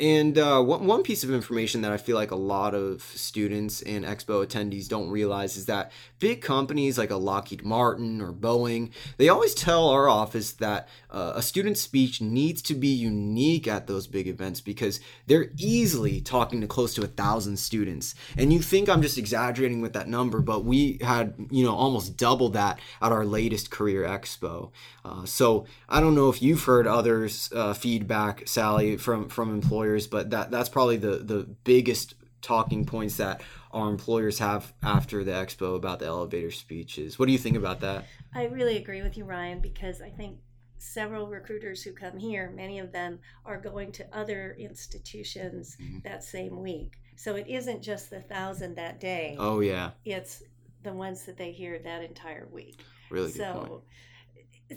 And 0.00 0.38
uh, 0.38 0.62
one, 0.62 0.86
one 0.86 1.02
piece 1.02 1.24
of 1.24 1.30
information 1.30 1.82
that 1.82 1.92
I 1.92 1.98
feel 1.98 2.16
like 2.16 2.30
a 2.30 2.36
lot 2.36 2.74
of 2.74 3.02
students 3.02 3.82
and 3.82 4.02
expo 4.02 4.46
attendees 4.46 4.88
don't 4.88 5.10
realize 5.10 5.58
is 5.58 5.66
that 5.66 5.92
big 6.18 6.40
companies 6.40 6.96
like 6.96 7.10
a 7.10 7.16
Lockheed 7.16 7.62
Martin 7.64 8.22
or 8.22 8.32
Boeing, 8.32 8.92
they 9.18 9.28
always 9.28 9.54
tell 9.54 9.90
our 9.90 10.08
office 10.08 10.52
that 10.52 10.88
uh, 11.10 11.34
a 11.36 11.42
student's 11.42 11.82
speech 11.82 12.22
needs 12.22 12.62
to 12.62 12.74
be 12.74 12.88
unique 12.88 13.68
at 13.68 13.86
those 13.86 14.06
big 14.06 14.26
events 14.26 14.62
because 14.62 15.00
they're 15.26 15.50
easily 15.58 16.22
talking 16.22 16.62
to 16.62 16.66
close 16.66 16.94
to 16.94 17.02
a 17.02 17.06
thousand 17.06 17.58
students. 17.58 18.14
And 18.38 18.54
you 18.54 18.62
think 18.62 18.88
I'm 18.88 19.02
just 19.02 19.18
exaggerating 19.18 19.82
with 19.82 19.92
that 19.92 20.08
number, 20.08 20.40
but 20.40 20.64
we 20.64 20.98
had, 21.02 21.34
you 21.50 21.64
know, 21.64 21.74
almost 21.74 22.16
double 22.16 22.48
that 22.50 22.78
at 23.02 23.12
our 23.12 23.26
latest 23.26 23.70
career 23.70 24.04
expo. 24.04 24.70
Uh, 25.04 25.26
so 25.26 25.66
I 25.88 26.00
don't 26.00 26.14
know 26.14 26.30
if 26.30 26.40
you've 26.40 26.64
heard 26.64 26.86
others' 26.86 27.50
uh, 27.54 27.74
feedback, 27.74 28.46
Sally, 28.46 28.96
from, 28.96 29.28
from 29.28 29.50
employers 29.50 29.89
but 30.06 30.30
that 30.30 30.50
that's 30.50 30.68
probably 30.68 30.96
the 30.96 31.16
the 31.18 31.44
biggest 31.64 32.14
talking 32.42 32.86
points 32.86 33.16
that 33.16 33.42
our 33.72 33.88
employers 33.90 34.38
have 34.38 34.72
after 34.82 35.22
the 35.22 35.30
expo 35.30 35.76
about 35.76 35.98
the 35.98 36.06
elevator 36.06 36.50
speeches. 36.50 37.18
What 37.18 37.26
do 37.26 37.32
you 37.32 37.38
think 37.38 37.56
about 37.56 37.80
that? 37.80 38.06
I 38.34 38.44
really 38.44 38.76
agree 38.76 39.02
with 39.02 39.16
you, 39.16 39.24
Ryan, 39.24 39.60
because 39.60 40.00
I 40.00 40.08
think 40.08 40.38
several 40.78 41.28
recruiters 41.28 41.82
who 41.82 41.92
come 41.92 42.18
here, 42.18 42.50
many 42.50 42.78
of 42.78 42.92
them 42.92 43.18
are 43.44 43.60
going 43.60 43.92
to 43.92 44.16
other 44.16 44.56
institutions 44.58 45.76
mm-hmm. 45.80 45.98
that 46.04 46.24
same 46.24 46.62
week. 46.62 46.94
So 47.16 47.36
it 47.36 47.46
isn't 47.48 47.82
just 47.82 48.08
the 48.08 48.22
thousand 48.22 48.76
that 48.76 48.98
day. 48.98 49.36
Oh 49.38 49.60
yeah. 49.60 49.90
It's 50.04 50.42
the 50.82 50.94
ones 50.94 51.24
that 51.26 51.36
they 51.36 51.52
hear 51.52 51.78
that 51.78 52.02
entire 52.02 52.48
week. 52.50 52.80
Really 53.10 53.30
so, 53.30 53.52
point 53.52 53.82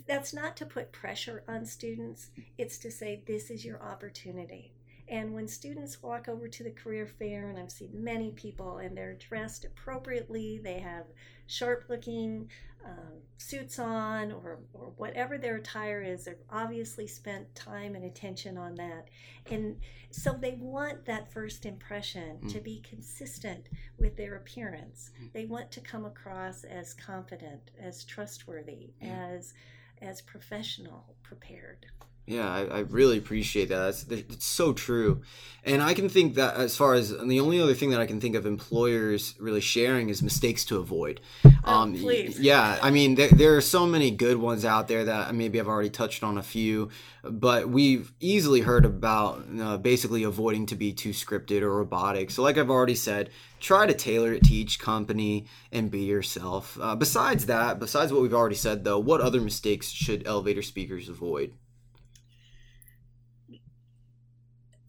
that's 0.08 0.34
not 0.34 0.58
to 0.58 0.65
put 0.65 0.91
pressure 0.91 1.43
on 1.47 1.65
students 1.65 2.32
it's 2.58 2.78
to 2.80 2.89
say 2.89 3.21
this 3.28 3.49
is 3.49 3.63
your 3.63 3.82
opportunity 3.82 4.73
and 5.13 5.32
when 5.32 5.47
students 5.47 6.02
walk 6.02 6.28
over 6.28 6.47
to 6.47 6.63
the 6.63 6.71
career 6.71 7.06
fair, 7.06 7.47
and 7.47 7.60
I've 7.60 7.71
seen 7.71 7.91
many 7.93 8.32
people, 8.32 8.80
and 8.80 8.97
they're 8.97 9.13
dressed 9.13 9.63
appropriately, 9.63 10.60
they 10.63 10.80
have 10.80 11.06
sharp 11.45 11.86
looking 11.88 12.49
um, 12.84 13.21
suits 13.38 13.78
on, 13.78 14.32
or, 14.32 14.58
or 14.73 14.91
whatever 14.97 15.38
their 15.38 15.58
attire 15.58 16.02
is, 16.02 16.26
they've 16.26 16.36
obviously 16.49 17.06
spent 17.06 17.54
time 17.54 17.93
and 17.93 18.06
attention 18.06 18.58
on 18.58 18.73
that. 18.73 19.10
And 19.52 19.78
so 20.10 20.34
they 20.34 20.58
want 20.60 21.06
that 21.06 21.32
first 21.32 21.67
impression 21.67 22.39
mm. 22.43 22.52
to 22.52 22.60
be 22.60 22.82
consistent 22.82 23.69
with 23.99 24.17
their 24.17 24.38
appearance. 24.38 25.12
Mm. 25.21 25.32
They 25.32 25.45
want 25.45 25.69
to 25.73 25.80
come 25.82 26.06
across 26.06 26.63
as 26.63 26.95
confident, 26.95 27.69
as 27.80 28.04
trustworthy, 28.04 28.93
as 28.99 29.54
as 30.02 30.21
professional, 30.21 31.15
prepared. 31.21 31.86
Yeah, 32.26 32.50
I, 32.50 32.62
I, 32.62 32.80
really 32.80 33.18
appreciate 33.18 33.68
that. 33.68 33.80
That's, 33.80 34.04
it's 34.04 34.46
so 34.46 34.72
true. 34.72 35.24
And 35.66 35.84
I 35.84 35.94
can 35.94 36.08
think 36.08 36.36
that 36.36 36.56
as 36.56 36.76
far 36.76 36.94
as 36.94 37.10
the 37.10 37.40
only 37.42 37.60
other 37.60 37.74
thing 37.74 37.90
that 37.90 38.00
I 38.00 38.06
can 38.06 38.22
think 38.22 38.36
of 38.36 38.46
employers 38.46 39.36
really 39.40 39.60
sharing 39.60 40.08
is 40.08 40.24
mistakes 40.24 40.64
to 40.66 40.78
avoid. 40.78 41.20
Oh, 41.46 41.52
um, 41.66 41.96
please. 41.96 42.40
Yeah, 42.40 42.80
I 42.82 42.92
mean, 42.92 43.16
there, 43.16 43.28
there, 43.28 43.58
are 43.58 43.62
so 43.62 43.86
many 43.86 44.10
good 44.10 44.38
ones 44.38 44.64
out 44.64 44.88
there 44.88 45.04
that 45.06 45.36
maybe 45.36 45.60
I've 45.60 45.68
already 45.68 45.90
touched 45.90 46.24
on 46.24 46.38
a 46.38 46.44
few, 46.44 46.90
but 47.24 47.68
we've 47.68 48.14
easily 48.22 48.62
heard 48.62 48.86
about 48.86 49.44
uh, 49.60 49.78
basically 49.78 50.24
avoiding 50.24 50.66
to 50.68 50.76
be 50.76 50.94
too 50.94 51.12
scripted 51.12 51.62
or 51.62 51.76
robotic. 51.76 52.32
So, 52.32 52.42
like 52.42 52.58
I've 52.58 52.70
already 52.72 52.96
said, 52.96 53.30
try 53.60 53.86
to 53.86 53.94
tailor 53.94 54.34
it 54.34 54.44
to 54.46 54.54
each 54.54 54.80
company 54.80 55.46
and 55.74 55.92
be 55.92 56.04
yourself. 56.04 56.78
Uh, 56.82 56.96
besides 56.96 57.48
that, 57.48 57.80
besides 57.80 58.14
what 58.14 58.22
we've 58.22 58.34
already 58.34 58.56
said, 58.56 58.86
though, 58.86 59.00
what 59.00 59.20
other 59.20 59.42
mistakes 59.42 59.90
should 59.90 60.26
elevator 60.26 60.62
speakers 60.62 61.10
avoid? 61.10 61.54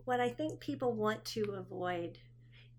What 0.04 0.20
I 0.20 0.28
think 0.28 0.60
people 0.60 0.92
want 0.92 1.24
to 1.26 1.54
avoid 1.58 2.18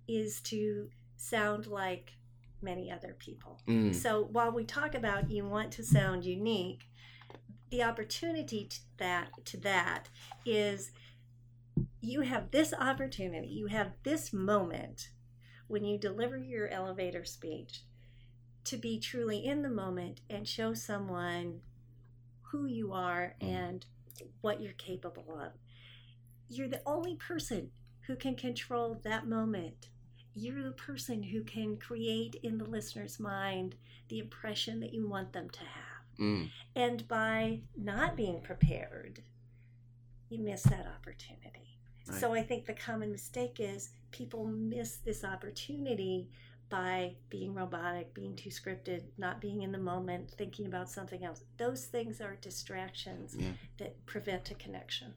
is 0.07 0.41
to 0.41 0.89
sound 1.17 1.67
like 1.67 2.13
many 2.61 2.91
other 2.91 3.15
people. 3.17 3.59
Mm. 3.67 3.93
So 3.95 4.27
while 4.31 4.51
we 4.51 4.63
talk 4.63 4.95
about 4.95 5.31
you 5.31 5.45
want 5.45 5.71
to 5.73 5.83
sound 5.83 6.25
unique, 6.25 6.89
the 7.69 7.83
opportunity 7.83 8.65
to 8.65 8.79
that 8.97 9.45
to 9.45 9.57
that 9.57 10.09
is 10.45 10.91
you 12.01 12.21
have 12.21 12.51
this 12.51 12.73
opportunity, 12.73 13.47
you 13.47 13.67
have 13.67 13.91
this 14.03 14.31
moment 14.31 15.09
when 15.67 15.83
you 15.83 15.97
deliver 15.97 16.37
your 16.37 16.67
elevator 16.67 17.25
speech 17.25 17.81
to 18.65 18.77
be 18.77 18.99
truly 18.99 19.43
in 19.45 19.61
the 19.61 19.69
moment 19.69 20.21
and 20.29 20.47
show 20.47 20.73
someone 20.73 21.61
who 22.51 22.65
you 22.65 22.93
are 22.93 23.35
mm. 23.41 23.47
and 23.47 23.85
what 24.41 24.61
you're 24.61 24.73
capable 24.73 25.39
of 25.39 25.51
you're 26.49 26.67
the 26.67 26.81
only 26.85 27.15
person 27.15 27.71
who 28.07 28.15
can 28.15 28.35
control 28.35 28.99
that 29.03 29.27
moment. 29.27 29.89
you're 30.37 30.63
the 30.63 30.71
person 30.71 31.23
who 31.23 31.41
can 31.43 31.77
create 31.77 32.35
in 32.43 32.57
the 32.57 32.65
listener's 32.65 33.19
mind 33.21 33.73
the 34.09 34.19
impression 34.19 34.81
that 34.81 34.93
you 34.93 35.07
want 35.07 35.31
them 35.31 35.49
to 35.49 35.59
have. 35.61 36.19
Mm. 36.19 36.49
And 36.75 37.07
by 37.07 37.61
not 37.77 38.17
being 38.17 38.41
prepared, 38.41 39.23
you 40.29 40.39
miss 40.39 40.63
that 40.63 40.85
opportunity. 40.87 41.79
Right. 42.07 42.19
So 42.19 42.33
I 42.33 42.43
think 42.43 42.65
the 42.65 42.73
common 42.73 43.11
mistake 43.13 43.57
is 43.59 43.91
people 44.11 44.45
miss 44.45 44.97
this 44.97 45.23
opportunity 45.23 46.29
by 46.69 47.15
being 47.29 47.53
robotic, 47.53 48.13
being 48.13 48.35
too 48.35 48.49
scripted, 48.49 49.03
not 49.17 49.39
being 49.39 49.61
in 49.61 49.71
the 49.71 49.77
moment, 49.77 50.31
thinking 50.31 50.65
about 50.65 50.89
something 50.89 51.23
else. 51.23 51.43
Those 51.57 51.85
things 51.85 52.19
are 52.19 52.35
distractions 52.41 53.35
Yeah. 53.39 53.53
that 53.77 54.05
prevent 54.05 54.51
a 54.51 54.55
connection. 54.55 55.13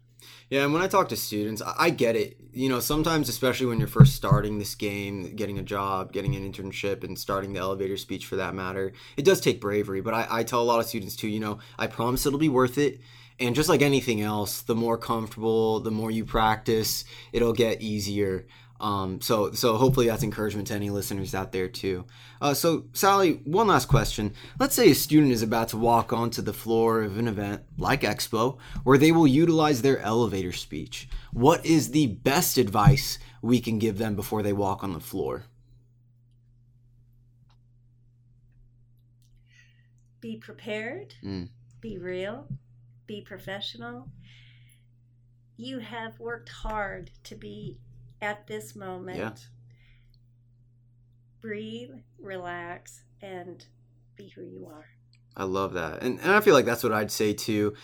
Yeah, 0.50 0.64
and 0.64 0.72
when 0.72 0.82
I 0.82 0.88
talk 0.88 1.08
to 1.10 1.16
students, 1.16 1.62
I 1.78 1.90
get 1.90 2.16
it. 2.16 2.36
You 2.52 2.68
know, 2.68 2.80
sometimes, 2.80 3.28
especially 3.28 3.66
when 3.66 3.78
you're 3.78 3.88
first 3.88 4.14
starting 4.14 4.58
this 4.58 4.74
game, 4.74 5.36
getting 5.36 5.58
a 5.58 5.62
job, 5.62 6.12
getting 6.12 6.34
an 6.34 6.50
internship, 6.50 7.04
and 7.04 7.18
starting 7.18 7.52
the 7.52 7.60
elevator 7.60 7.96
speech 7.96 8.26
for 8.26 8.36
that 8.36 8.54
matter, 8.54 8.92
it 9.16 9.24
does 9.24 9.40
take 9.40 9.60
bravery. 9.60 10.00
But 10.00 10.14
I, 10.14 10.26
I 10.30 10.42
tell 10.44 10.62
a 10.62 10.64
lot 10.64 10.80
of 10.80 10.86
students 10.86 11.16
too, 11.16 11.28
you 11.28 11.40
know, 11.40 11.58
I 11.78 11.86
promise 11.86 12.26
it'll 12.26 12.38
be 12.38 12.48
worth 12.48 12.78
it. 12.78 13.00
And 13.40 13.54
just 13.54 13.68
like 13.68 13.82
anything 13.82 14.20
else, 14.20 14.62
the 14.62 14.74
more 14.74 14.98
comfortable, 14.98 15.78
the 15.80 15.92
more 15.92 16.10
you 16.10 16.24
practice, 16.24 17.04
it'll 17.32 17.52
get 17.52 17.80
easier. 17.80 18.46
Um, 18.80 19.20
so, 19.20 19.50
so 19.52 19.76
hopefully 19.76 20.06
that's 20.06 20.22
encouragement 20.22 20.68
to 20.68 20.74
any 20.74 20.88
listeners 20.90 21.34
out 21.34 21.50
there 21.50 21.66
too. 21.68 22.04
Uh, 22.40 22.54
so, 22.54 22.84
Sally, 22.92 23.40
one 23.44 23.66
last 23.66 23.86
question. 23.86 24.32
Let's 24.60 24.76
say 24.76 24.90
a 24.90 24.94
student 24.94 25.32
is 25.32 25.42
about 25.42 25.68
to 25.70 25.76
walk 25.76 26.12
onto 26.12 26.42
the 26.42 26.52
floor 26.52 27.02
of 27.02 27.18
an 27.18 27.26
event 27.26 27.62
like 27.76 28.02
Expo, 28.02 28.58
where 28.84 28.96
they 28.98 29.10
will 29.10 29.26
utilize 29.26 29.82
their 29.82 29.98
elevator 29.98 30.52
speech. 30.52 31.08
What 31.32 31.66
is 31.66 31.90
the 31.90 32.06
best 32.06 32.56
advice 32.56 33.18
we 33.42 33.58
can 33.60 33.80
give 33.80 33.98
them 33.98 34.14
before 34.14 34.42
they 34.44 34.52
walk 34.52 34.84
on 34.84 34.92
the 34.92 35.00
floor? 35.00 35.44
Be 40.20 40.36
prepared, 40.36 41.14
Mm. 41.22 41.48
be 41.80 41.98
real, 41.98 42.48
be 43.06 43.22
professional. 43.22 44.10
You 45.56 45.78
have 45.80 46.18
worked 46.20 46.48
hard 46.48 47.10
to 47.24 47.34
be 47.34 47.78
at 48.20 48.46
this 48.46 48.74
moment. 48.74 49.18
Yeah. 49.18 49.32
Breathe, 51.40 51.90
relax, 52.18 53.02
and 53.22 53.64
be 54.16 54.28
who 54.28 54.42
you 54.42 54.66
are. 54.66 54.86
I 55.36 55.44
love 55.44 55.74
that, 55.74 56.02
and 56.02 56.18
and 56.20 56.32
I 56.32 56.40
feel 56.40 56.54
like 56.54 56.64
that's 56.64 56.82
what 56.82 56.92
I'd 56.92 57.12
say 57.12 57.32
too. 57.32 57.74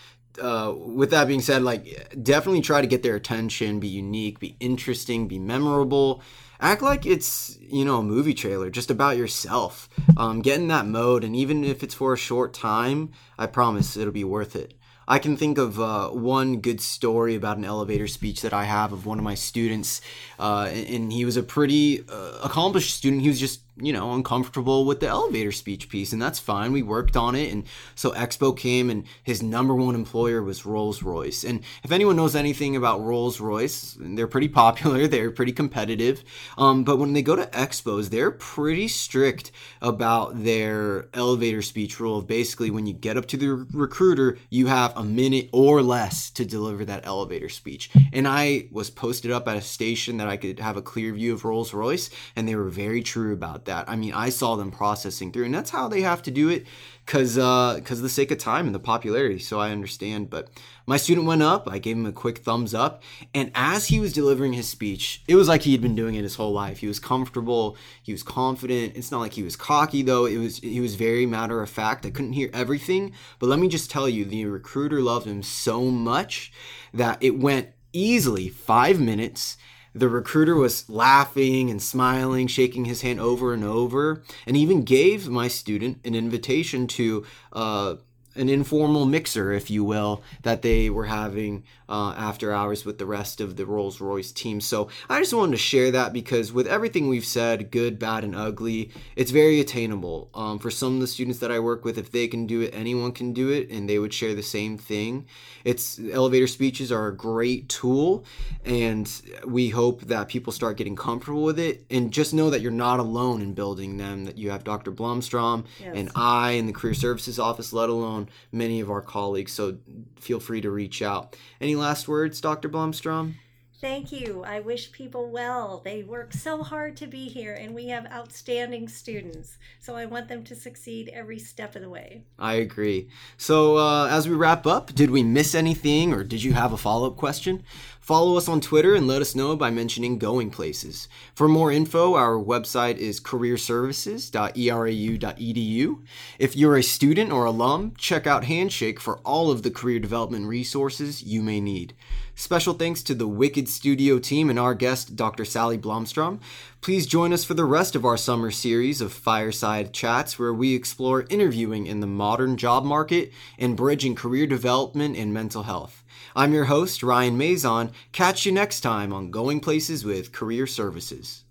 Uh, 0.41 0.73
with 0.75 1.11
that 1.11 1.27
being 1.27 1.41
said, 1.41 1.61
like 1.61 2.13
definitely 2.21 2.61
try 2.61 2.81
to 2.81 2.87
get 2.87 3.01
their 3.01 3.15
attention, 3.15 3.79
be 3.79 3.87
unique, 3.87 4.39
be 4.39 4.57
interesting, 4.59 5.29
be 5.29 5.39
memorable. 5.39 6.21
Act 6.59 6.81
like 6.81 7.05
it's 7.05 7.57
you 7.61 7.85
know 7.85 7.99
a 7.99 8.03
movie 8.03 8.33
trailer, 8.33 8.69
just 8.69 8.91
about 8.91 9.15
yourself. 9.17 9.89
Um, 10.17 10.41
get 10.41 10.59
in 10.59 10.67
that 10.67 10.85
mode, 10.85 11.23
and 11.23 11.35
even 11.35 11.63
if 11.63 11.83
it's 11.83 11.93
for 11.93 12.13
a 12.13 12.17
short 12.17 12.53
time, 12.53 13.11
I 13.37 13.47
promise 13.47 13.95
it'll 13.95 14.11
be 14.11 14.23
worth 14.23 14.55
it. 14.55 14.73
I 15.07 15.19
can 15.19 15.37
think 15.37 15.57
of 15.57 15.79
uh, 15.79 16.09
one 16.09 16.61
good 16.61 16.81
story 16.81 17.35
about 17.35 17.57
an 17.57 17.65
elevator 17.65 18.07
speech 18.07 18.41
that 18.41 18.53
I 18.53 18.63
have 18.63 18.91
of 18.91 19.05
one 19.05 19.17
of 19.17 19.23
my 19.23 19.35
students, 19.35 20.01
uh, 20.39 20.69
and, 20.71 21.11
he 21.11 21.25
was 21.25 21.37
a 21.37 21.43
pretty 21.43 22.03
uh, 22.09 22.39
accomplished 22.43 22.95
student. 22.95 23.21
He 23.21 23.27
was 23.27 23.39
just 23.39 23.61
you 23.77 23.91
know 23.91 24.13
uncomfortable 24.13 24.85
with 24.85 24.99
the 24.99 25.07
elevator 25.07 25.51
speech 25.51 25.89
piece, 25.89 26.13
and 26.13 26.21
that's 26.21 26.39
fine. 26.39 26.71
We 26.71 26.81
worked 26.81 27.17
on 27.17 27.35
it, 27.35 27.51
and 27.51 27.65
so 27.95 28.11
Expo 28.11 28.55
came, 28.57 28.89
and 28.89 29.05
his 29.23 29.43
number 29.43 29.75
one 29.75 29.95
employer 29.95 30.41
was 30.41 30.65
Rolls 30.65 31.03
Royce. 31.03 31.43
And 31.43 31.63
if 31.83 31.91
anyone 31.91 32.15
knows 32.15 32.35
anything 32.35 32.75
about 32.75 33.01
Rolls 33.01 33.39
Royce, 33.39 33.97
they're 33.99 34.27
pretty 34.27 34.47
popular, 34.47 35.07
they're 35.09 35.31
pretty 35.31 35.51
competitive. 35.51 36.23
Um, 36.57 36.83
but 36.83 36.97
when 36.97 37.13
they 37.13 37.21
go 37.21 37.35
to 37.35 37.45
expos, 37.47 38.09
they're 38.09 38.31
pretty 38.31 38.87
strict 38.87 39.51
about 39.81 40.43
their 40.43 41.07
elevator 41.13 41.61
speech 41.61 41.99
rule 41.99 42.19
of 42.19 42.27
basically 42.27 42.71
when 42.71 42.87
you 42.87 42.93
get 42.93 43.17
up 43.17 43.25
to 43.27 43.37
the 43.37 43.67
recruiter, 43.73 44.37
you 44.49 44.67
have 44.67 44.95
a 44.95 45.03
minute 45.03 45.49
or 45.51 45.81
less 45.81 46.29
to 46.31 46.45
deliver 46.45 46.85
that 46.85 47.05
elevator 47.05 47.49
speech. 47.49 47.89
And 48.13 48.27
I 48.27 48.67
was 48.71 48.89
posted 48.89 49.31
up 49.31 49.47
at 49.47 49.57
a 49.57 49.61
station 49.61 50.17
that 50.17 50.27
I 50.27 50.37
could 50.37 50.59
have 50.59 50.77
a 50.77 50.81
clear 50.81 51.13
view 51.13 51.33
of 51.33 51.43
Rolls 51.45 51.73
Royce, 51.73 52.09
and 52.35 52.47
they 52.47 52.55
were 52.55 52.69
very 52.69 53.03
true 53.03 53.33
about 53.33 53.64
that. 53.65 53.89
I 53.89 53.95
mean, 53.95 54.13
I 54.13 54.29
saw 54.29 54.55
them 54.55 54.71
processing 54.71 55.31
through, 55.31 55.45
and 55.45 55.53
that's 55.53 55.69
how 55.69 55.87
they 55.87 56.01
have 56.01 56.21
to 56.23 56.31
do 56.31 56.49
it 56.49 56.65
because 57.05 57.37
uh, 57.37 57.79
cause 57.83 58.01
the 58.01 58.09
sake 58.09 58.31
of 58.31 58.37
time 58.37 58.65
and 58.65 58.73
the 58.73 58.79
popularity. 58.79 59.39
So 59.39 59.59
I 59.59 59.71
understand. 59.71 60.29
But 60.29 60.49
my 60.87 60.97
student 60.97 61.27
went 61.27 61.41
up. 61.41 61.67
I 61.69 61.77
gave 61.77 61.97
him 61.97 62.05
a 62.05 62.11
quick 62.11 62.39
thumbs 62.39 62.73
up. 62.73 63.03
And 63.33 63.51
as 63.53 63.87
he 63.87 63.99
was 63.99 64.13
delivering 64.13 64.53
his 64.53 64.67
speech, 64.67 65.23
it 65.27 65.35
was 65.35 65.47
like 65.47 65.63
he 65.63 65.71
had 65.71 65.81
been 65.81 65.95
doing 65.95 66.15
it 66.15 66.23
his 66.23 66.35
whole 66.35 66.53
life. 66.53 66.79
He 66.79 66.87
was 66.87 66.99
comfortable. 66.99 67.77
He 68.01 68.11
was 68.11 68.23
confident. 68.23 68.95
It's 68.95 69.11
not 69.11 69.19
like 69.19 69.33
he 69.33 69.43
was 69.43 69.55
cocky 69.55 70.01
though. 70.01 70.25
It 70.25 70.37
was 70.37 70.59
he 70.59 70.79
was 70.79 70.95
very 70.95 71.25
matter 71.25 71.61
of 71.61 71.69
fact. 71.69 72.05
I 72.05 72.11
couldn't 72.11 72.33
hear 72.33 72.49
everything, 72.53 73.13
but 73.39 73.47
let 73.47 73.59
me 73.59 73.67
just 73.67 73.91
tell 73.91 74.09
you, 74.09 74.25
the 74.25 74.45
recruiter 74.45 75.01
loved 75.01 75.27
him 75.27 75.43
so 75.43 75.85
much 75.85 76.51
that 76.93 77.17
it 77.21 77.37
went 77.39 77.69
easily 77.93 78.49
five 78.49 78.99
minutes. 78.99 79.57
The 79.95 80.09
recruiter 80.09 80.55
was 80.55 80.89
laughing 80.89 81.69
and 81.71 81.81
smiling, 81.81 82.47
shaking 82.47 82.83
his 82.83 83.01
hand 83.01 83.21
over 83.21 83.53
and 83.53 83.63
over, 83.63 84.23
and 84.45 84.57
even 84.57 84.83
gave 84.83 85.29
my 85.29 85.47
student 85.47 85.99
an 86.03 86.13
invitation 86.13 86.85
to 86.87 87.25
uh, 87.53 87.95
an 88.35 88.49
informal 88.49 89.05
mixer, 89.05 89.51
if 89.51 89.69
you 89.69 89.83
will, 89.83 90.21
that 90.43 90.61
they 90.61 90.89
were 90.89 91.05
having 91.05 91.63
uh, 91.87 92.13
after 92.17 92.51
hours 92.51 92.83
with 92.85 92.97
the 92.97 93.05
rest 93.05 93.39
of 93.39 93.55
the 93.55 93.65
Rolls 93.65 94.01
Royce 94.01 94.31
team. 94.31 94.59
So 94.59 94.89
I 95.09 95.19
just 95.19 95.33
wanted 95.33 95.51
to 95.51 95.57
share 95.57 95.91
that 95.91 96.13
because 96.13 96.51
with 96.51 96.67
everything 96.67 97.07
we've 97.07 97.25
said, 97.25 97.71
good, 97.71 97.99
bad, 97.99 98.23
and 98.23 98.35
ugly, 98.35 98.91
it's 99.15 99.31
very 99.31 99.59
attainable. 99.59 100.29
Um, 100.33 100.59
for 100.59 100.71
some 100.71 100.95
of 100.95 101.01
the 101.01 101.07
students 101.07 101.39
that 101.39 101.51
I 101.51 101.59
work 101.59 101.85
with, 101.85 101.97
if 101.97 102.11
they 102.11 102.27
can 102.27 102.47
do 102.47 102.61
it, 102.61 102.73
anyone 102.73 103.11
can 103.11 103.33
do 103.33 103.49
it, 103.49 103.69
and 103.69 103.87
they 103.89 103.99
would 103.99 104.13
share 104.13 104.33
the 104.33 104.43
same 104.43 104.77
thing. 104.77 105.27
It's 105.63 105.99
elevator 106.11 106.47
speeches 106.47 106.91
are 106.91 107.07
a 107.07 107.15
great 107.15 107.69
tool, 107.69 108.25
and 108.63 109.09
we 109.45 109.69
hope 109.69 110.01
that 110.01 110.27
people 110.27 110.51
start 110.51 110.77
getting 110.77 110.95
comfortable 110.95 111.43
with 111.43 111.59
it. 111.59 111.85
And 111.89 112.11
just 112.11 112.33
know 112.33 112.49
that 112.49 112.61
you're 112.61 112.71
not 112.71 112.99
alone 112.99 113.41
in 113.41 113.53
building 113.53 113.97
them. 113.97 114.25
That 114.25 114.37
you 114.37 114.49
have 114.51 114.63
Dr. 114.63 114.91
Blomstrom 114.91 115.65
Yes. 115.79 115.93
and 115.95 116.11
I 116.15 116.51
in 116.51 116.65
the 116.65 116.73
Career 116.73 116.93
Services 116.93 117.39
Office, 117.39 117.71
let 117.73 117.89
alone 117.89 118.24
many 118.51 118.79
of 118.79 118.89
our 118.89 119.01
colleagues. 119.01 119.51
So 119.51 119.77
feel 120.19 120.39
free 120.39 120.61
to 120.61 120.71
reach 120.71 121.01
out. 121.01 121.35
Any 121.61 121.75
last 121.75 122.07
words, 122.07 122.41
Dr. 122.41 122.69
Blomstrom? 122.69 123.35
Thank 123.81 124.11
you. 124.11 124.43
I 124.45 124.61
wish 124.61 124.91
people 124.91 125.29
well. 125.29 125.81
They 125.83 126.03
work 126.03 126.33
so 126.33 126.63
hard 126.63 126.95
to 126.97 127.07
be 127.07 127.27
here, 127.27 127.53
and 127.53 127.75
we 127.75 127.89
have 127.89 128.11
outstanding 128.11 128.87
students. 128.87 129.57
So 129.79 129.95
I 129.95 130.05
want 130.05 130.29
them 130.29 130.43
to 130.45 130.55
succeed 130.55 131.11
every 131.13 131.39
step 131.39 131.75
of 131.75 131.81
the 131.81 131.89
way. 131.89 132.23
I 132.39 132.55
agree. 132.55 133.09
So, 133.37 133.77
uh, 133.77 134.07
as 134.07 134.29
we 134.29 134.35
wrap 134.35 134.65
up, 134.65 134.95
did 134.95 135.11
we 135.11 135.23
miss 135.23 135.53
anything 135.53 136.13
or 136.13 136.23
did 136.23 136.41
you 136.41 136.53
have 136.53 136.71
a 136.71 136.77
follow 136.77 137.07
up 137.07 137.17
question? 137.17 137.63
Follow 138.05 138.37
us 138.37 138.47
on 138.47 138.61
Twitter 138.61 138.93
and 138.93 139.07
let 139.07 139.23
us 139.23 139.33
know 139.33 139.55
by 139.55 139.71
mentioning 139.71 140.19
Going 140.19 140.51
Places. 140.51 141.07
For 141.33 141.47
more 141.47 141.71
info, 141.71 142.13
our 142.13 142.35
website 142.35 142.97
is 142.97 143.19
careerservices.erau.edu. 143.19 146.03
If 146.37 146.55
you're 146.55 146.77
a 146.77 146.83
student 146.83 147.31
or 147.31 147.45
alum, 147.45 147.95
check 147.97 148.27
out 148.27 148.43
Handshake 148.43 148.99
for 148.99 149.17
all 149.25 149.49
of 149.49 149.63
the 149.63 149.71
career 149.71 149.99
development 149.99 150.45
resources 150.45 151.23
you 151.23 151.41
may 151.41 151.59
need. 151.59 151.95
Special 152.37 152.73
thanks 152.73 153.01
to 153.03 153.15
the 153.15 153.29
Wicked 153.29 153.69
Studio 153.69 154.19
team 154.19 154.49
and 154.49 154.59
our 154.59 154.75
guest, 154.75 155.15
Dr. 155.15 155.45
Sally 155.45 155.77
Blomstrom. 155.77 156.41
Please 156.81 157.07
join 157.07 157.31
us 157.31 157.45
for 157.45 157.53
the 157.53 157.63
rest 157.63 157.95
of 157.95 158.03
our 158.03 158.17
summer 158.17 158.51
series 158.51 158.99
of 158.99 159.13
fireside 159.13 159.93
chats 159.93 160.37
where 160.37 160.53
we 160.53 160.75
explore 160.75 161.25
interviewing 161.29 161.87
in 161.87 162.01
the 162.01 162.07
modern 162.07 162.57
job 162.57 162.83
market 162.83 163.31
and 163.57 163.77
bridging 163.77 164.15
career 164.15 164.45
development 164.45 165.15
and 165.15 165.33
mental 165.33 165.63
health. 165.63 166.03
I'm 166.35 166.53
your 166.53 166.65
host, 166.65 167.01
Ryan 167.03 167.37
Mazon. 167.37 167.91
Catch 168.11 168.45
you 168.45 168.51
next 168.51 168.81
time 168.81 169.13
on 169.13 169.31
Going 169.31 169.61
Places 169.61 170.03
with 170.03 170.33
Career 170.33 170.67
Services. 170.67 171.44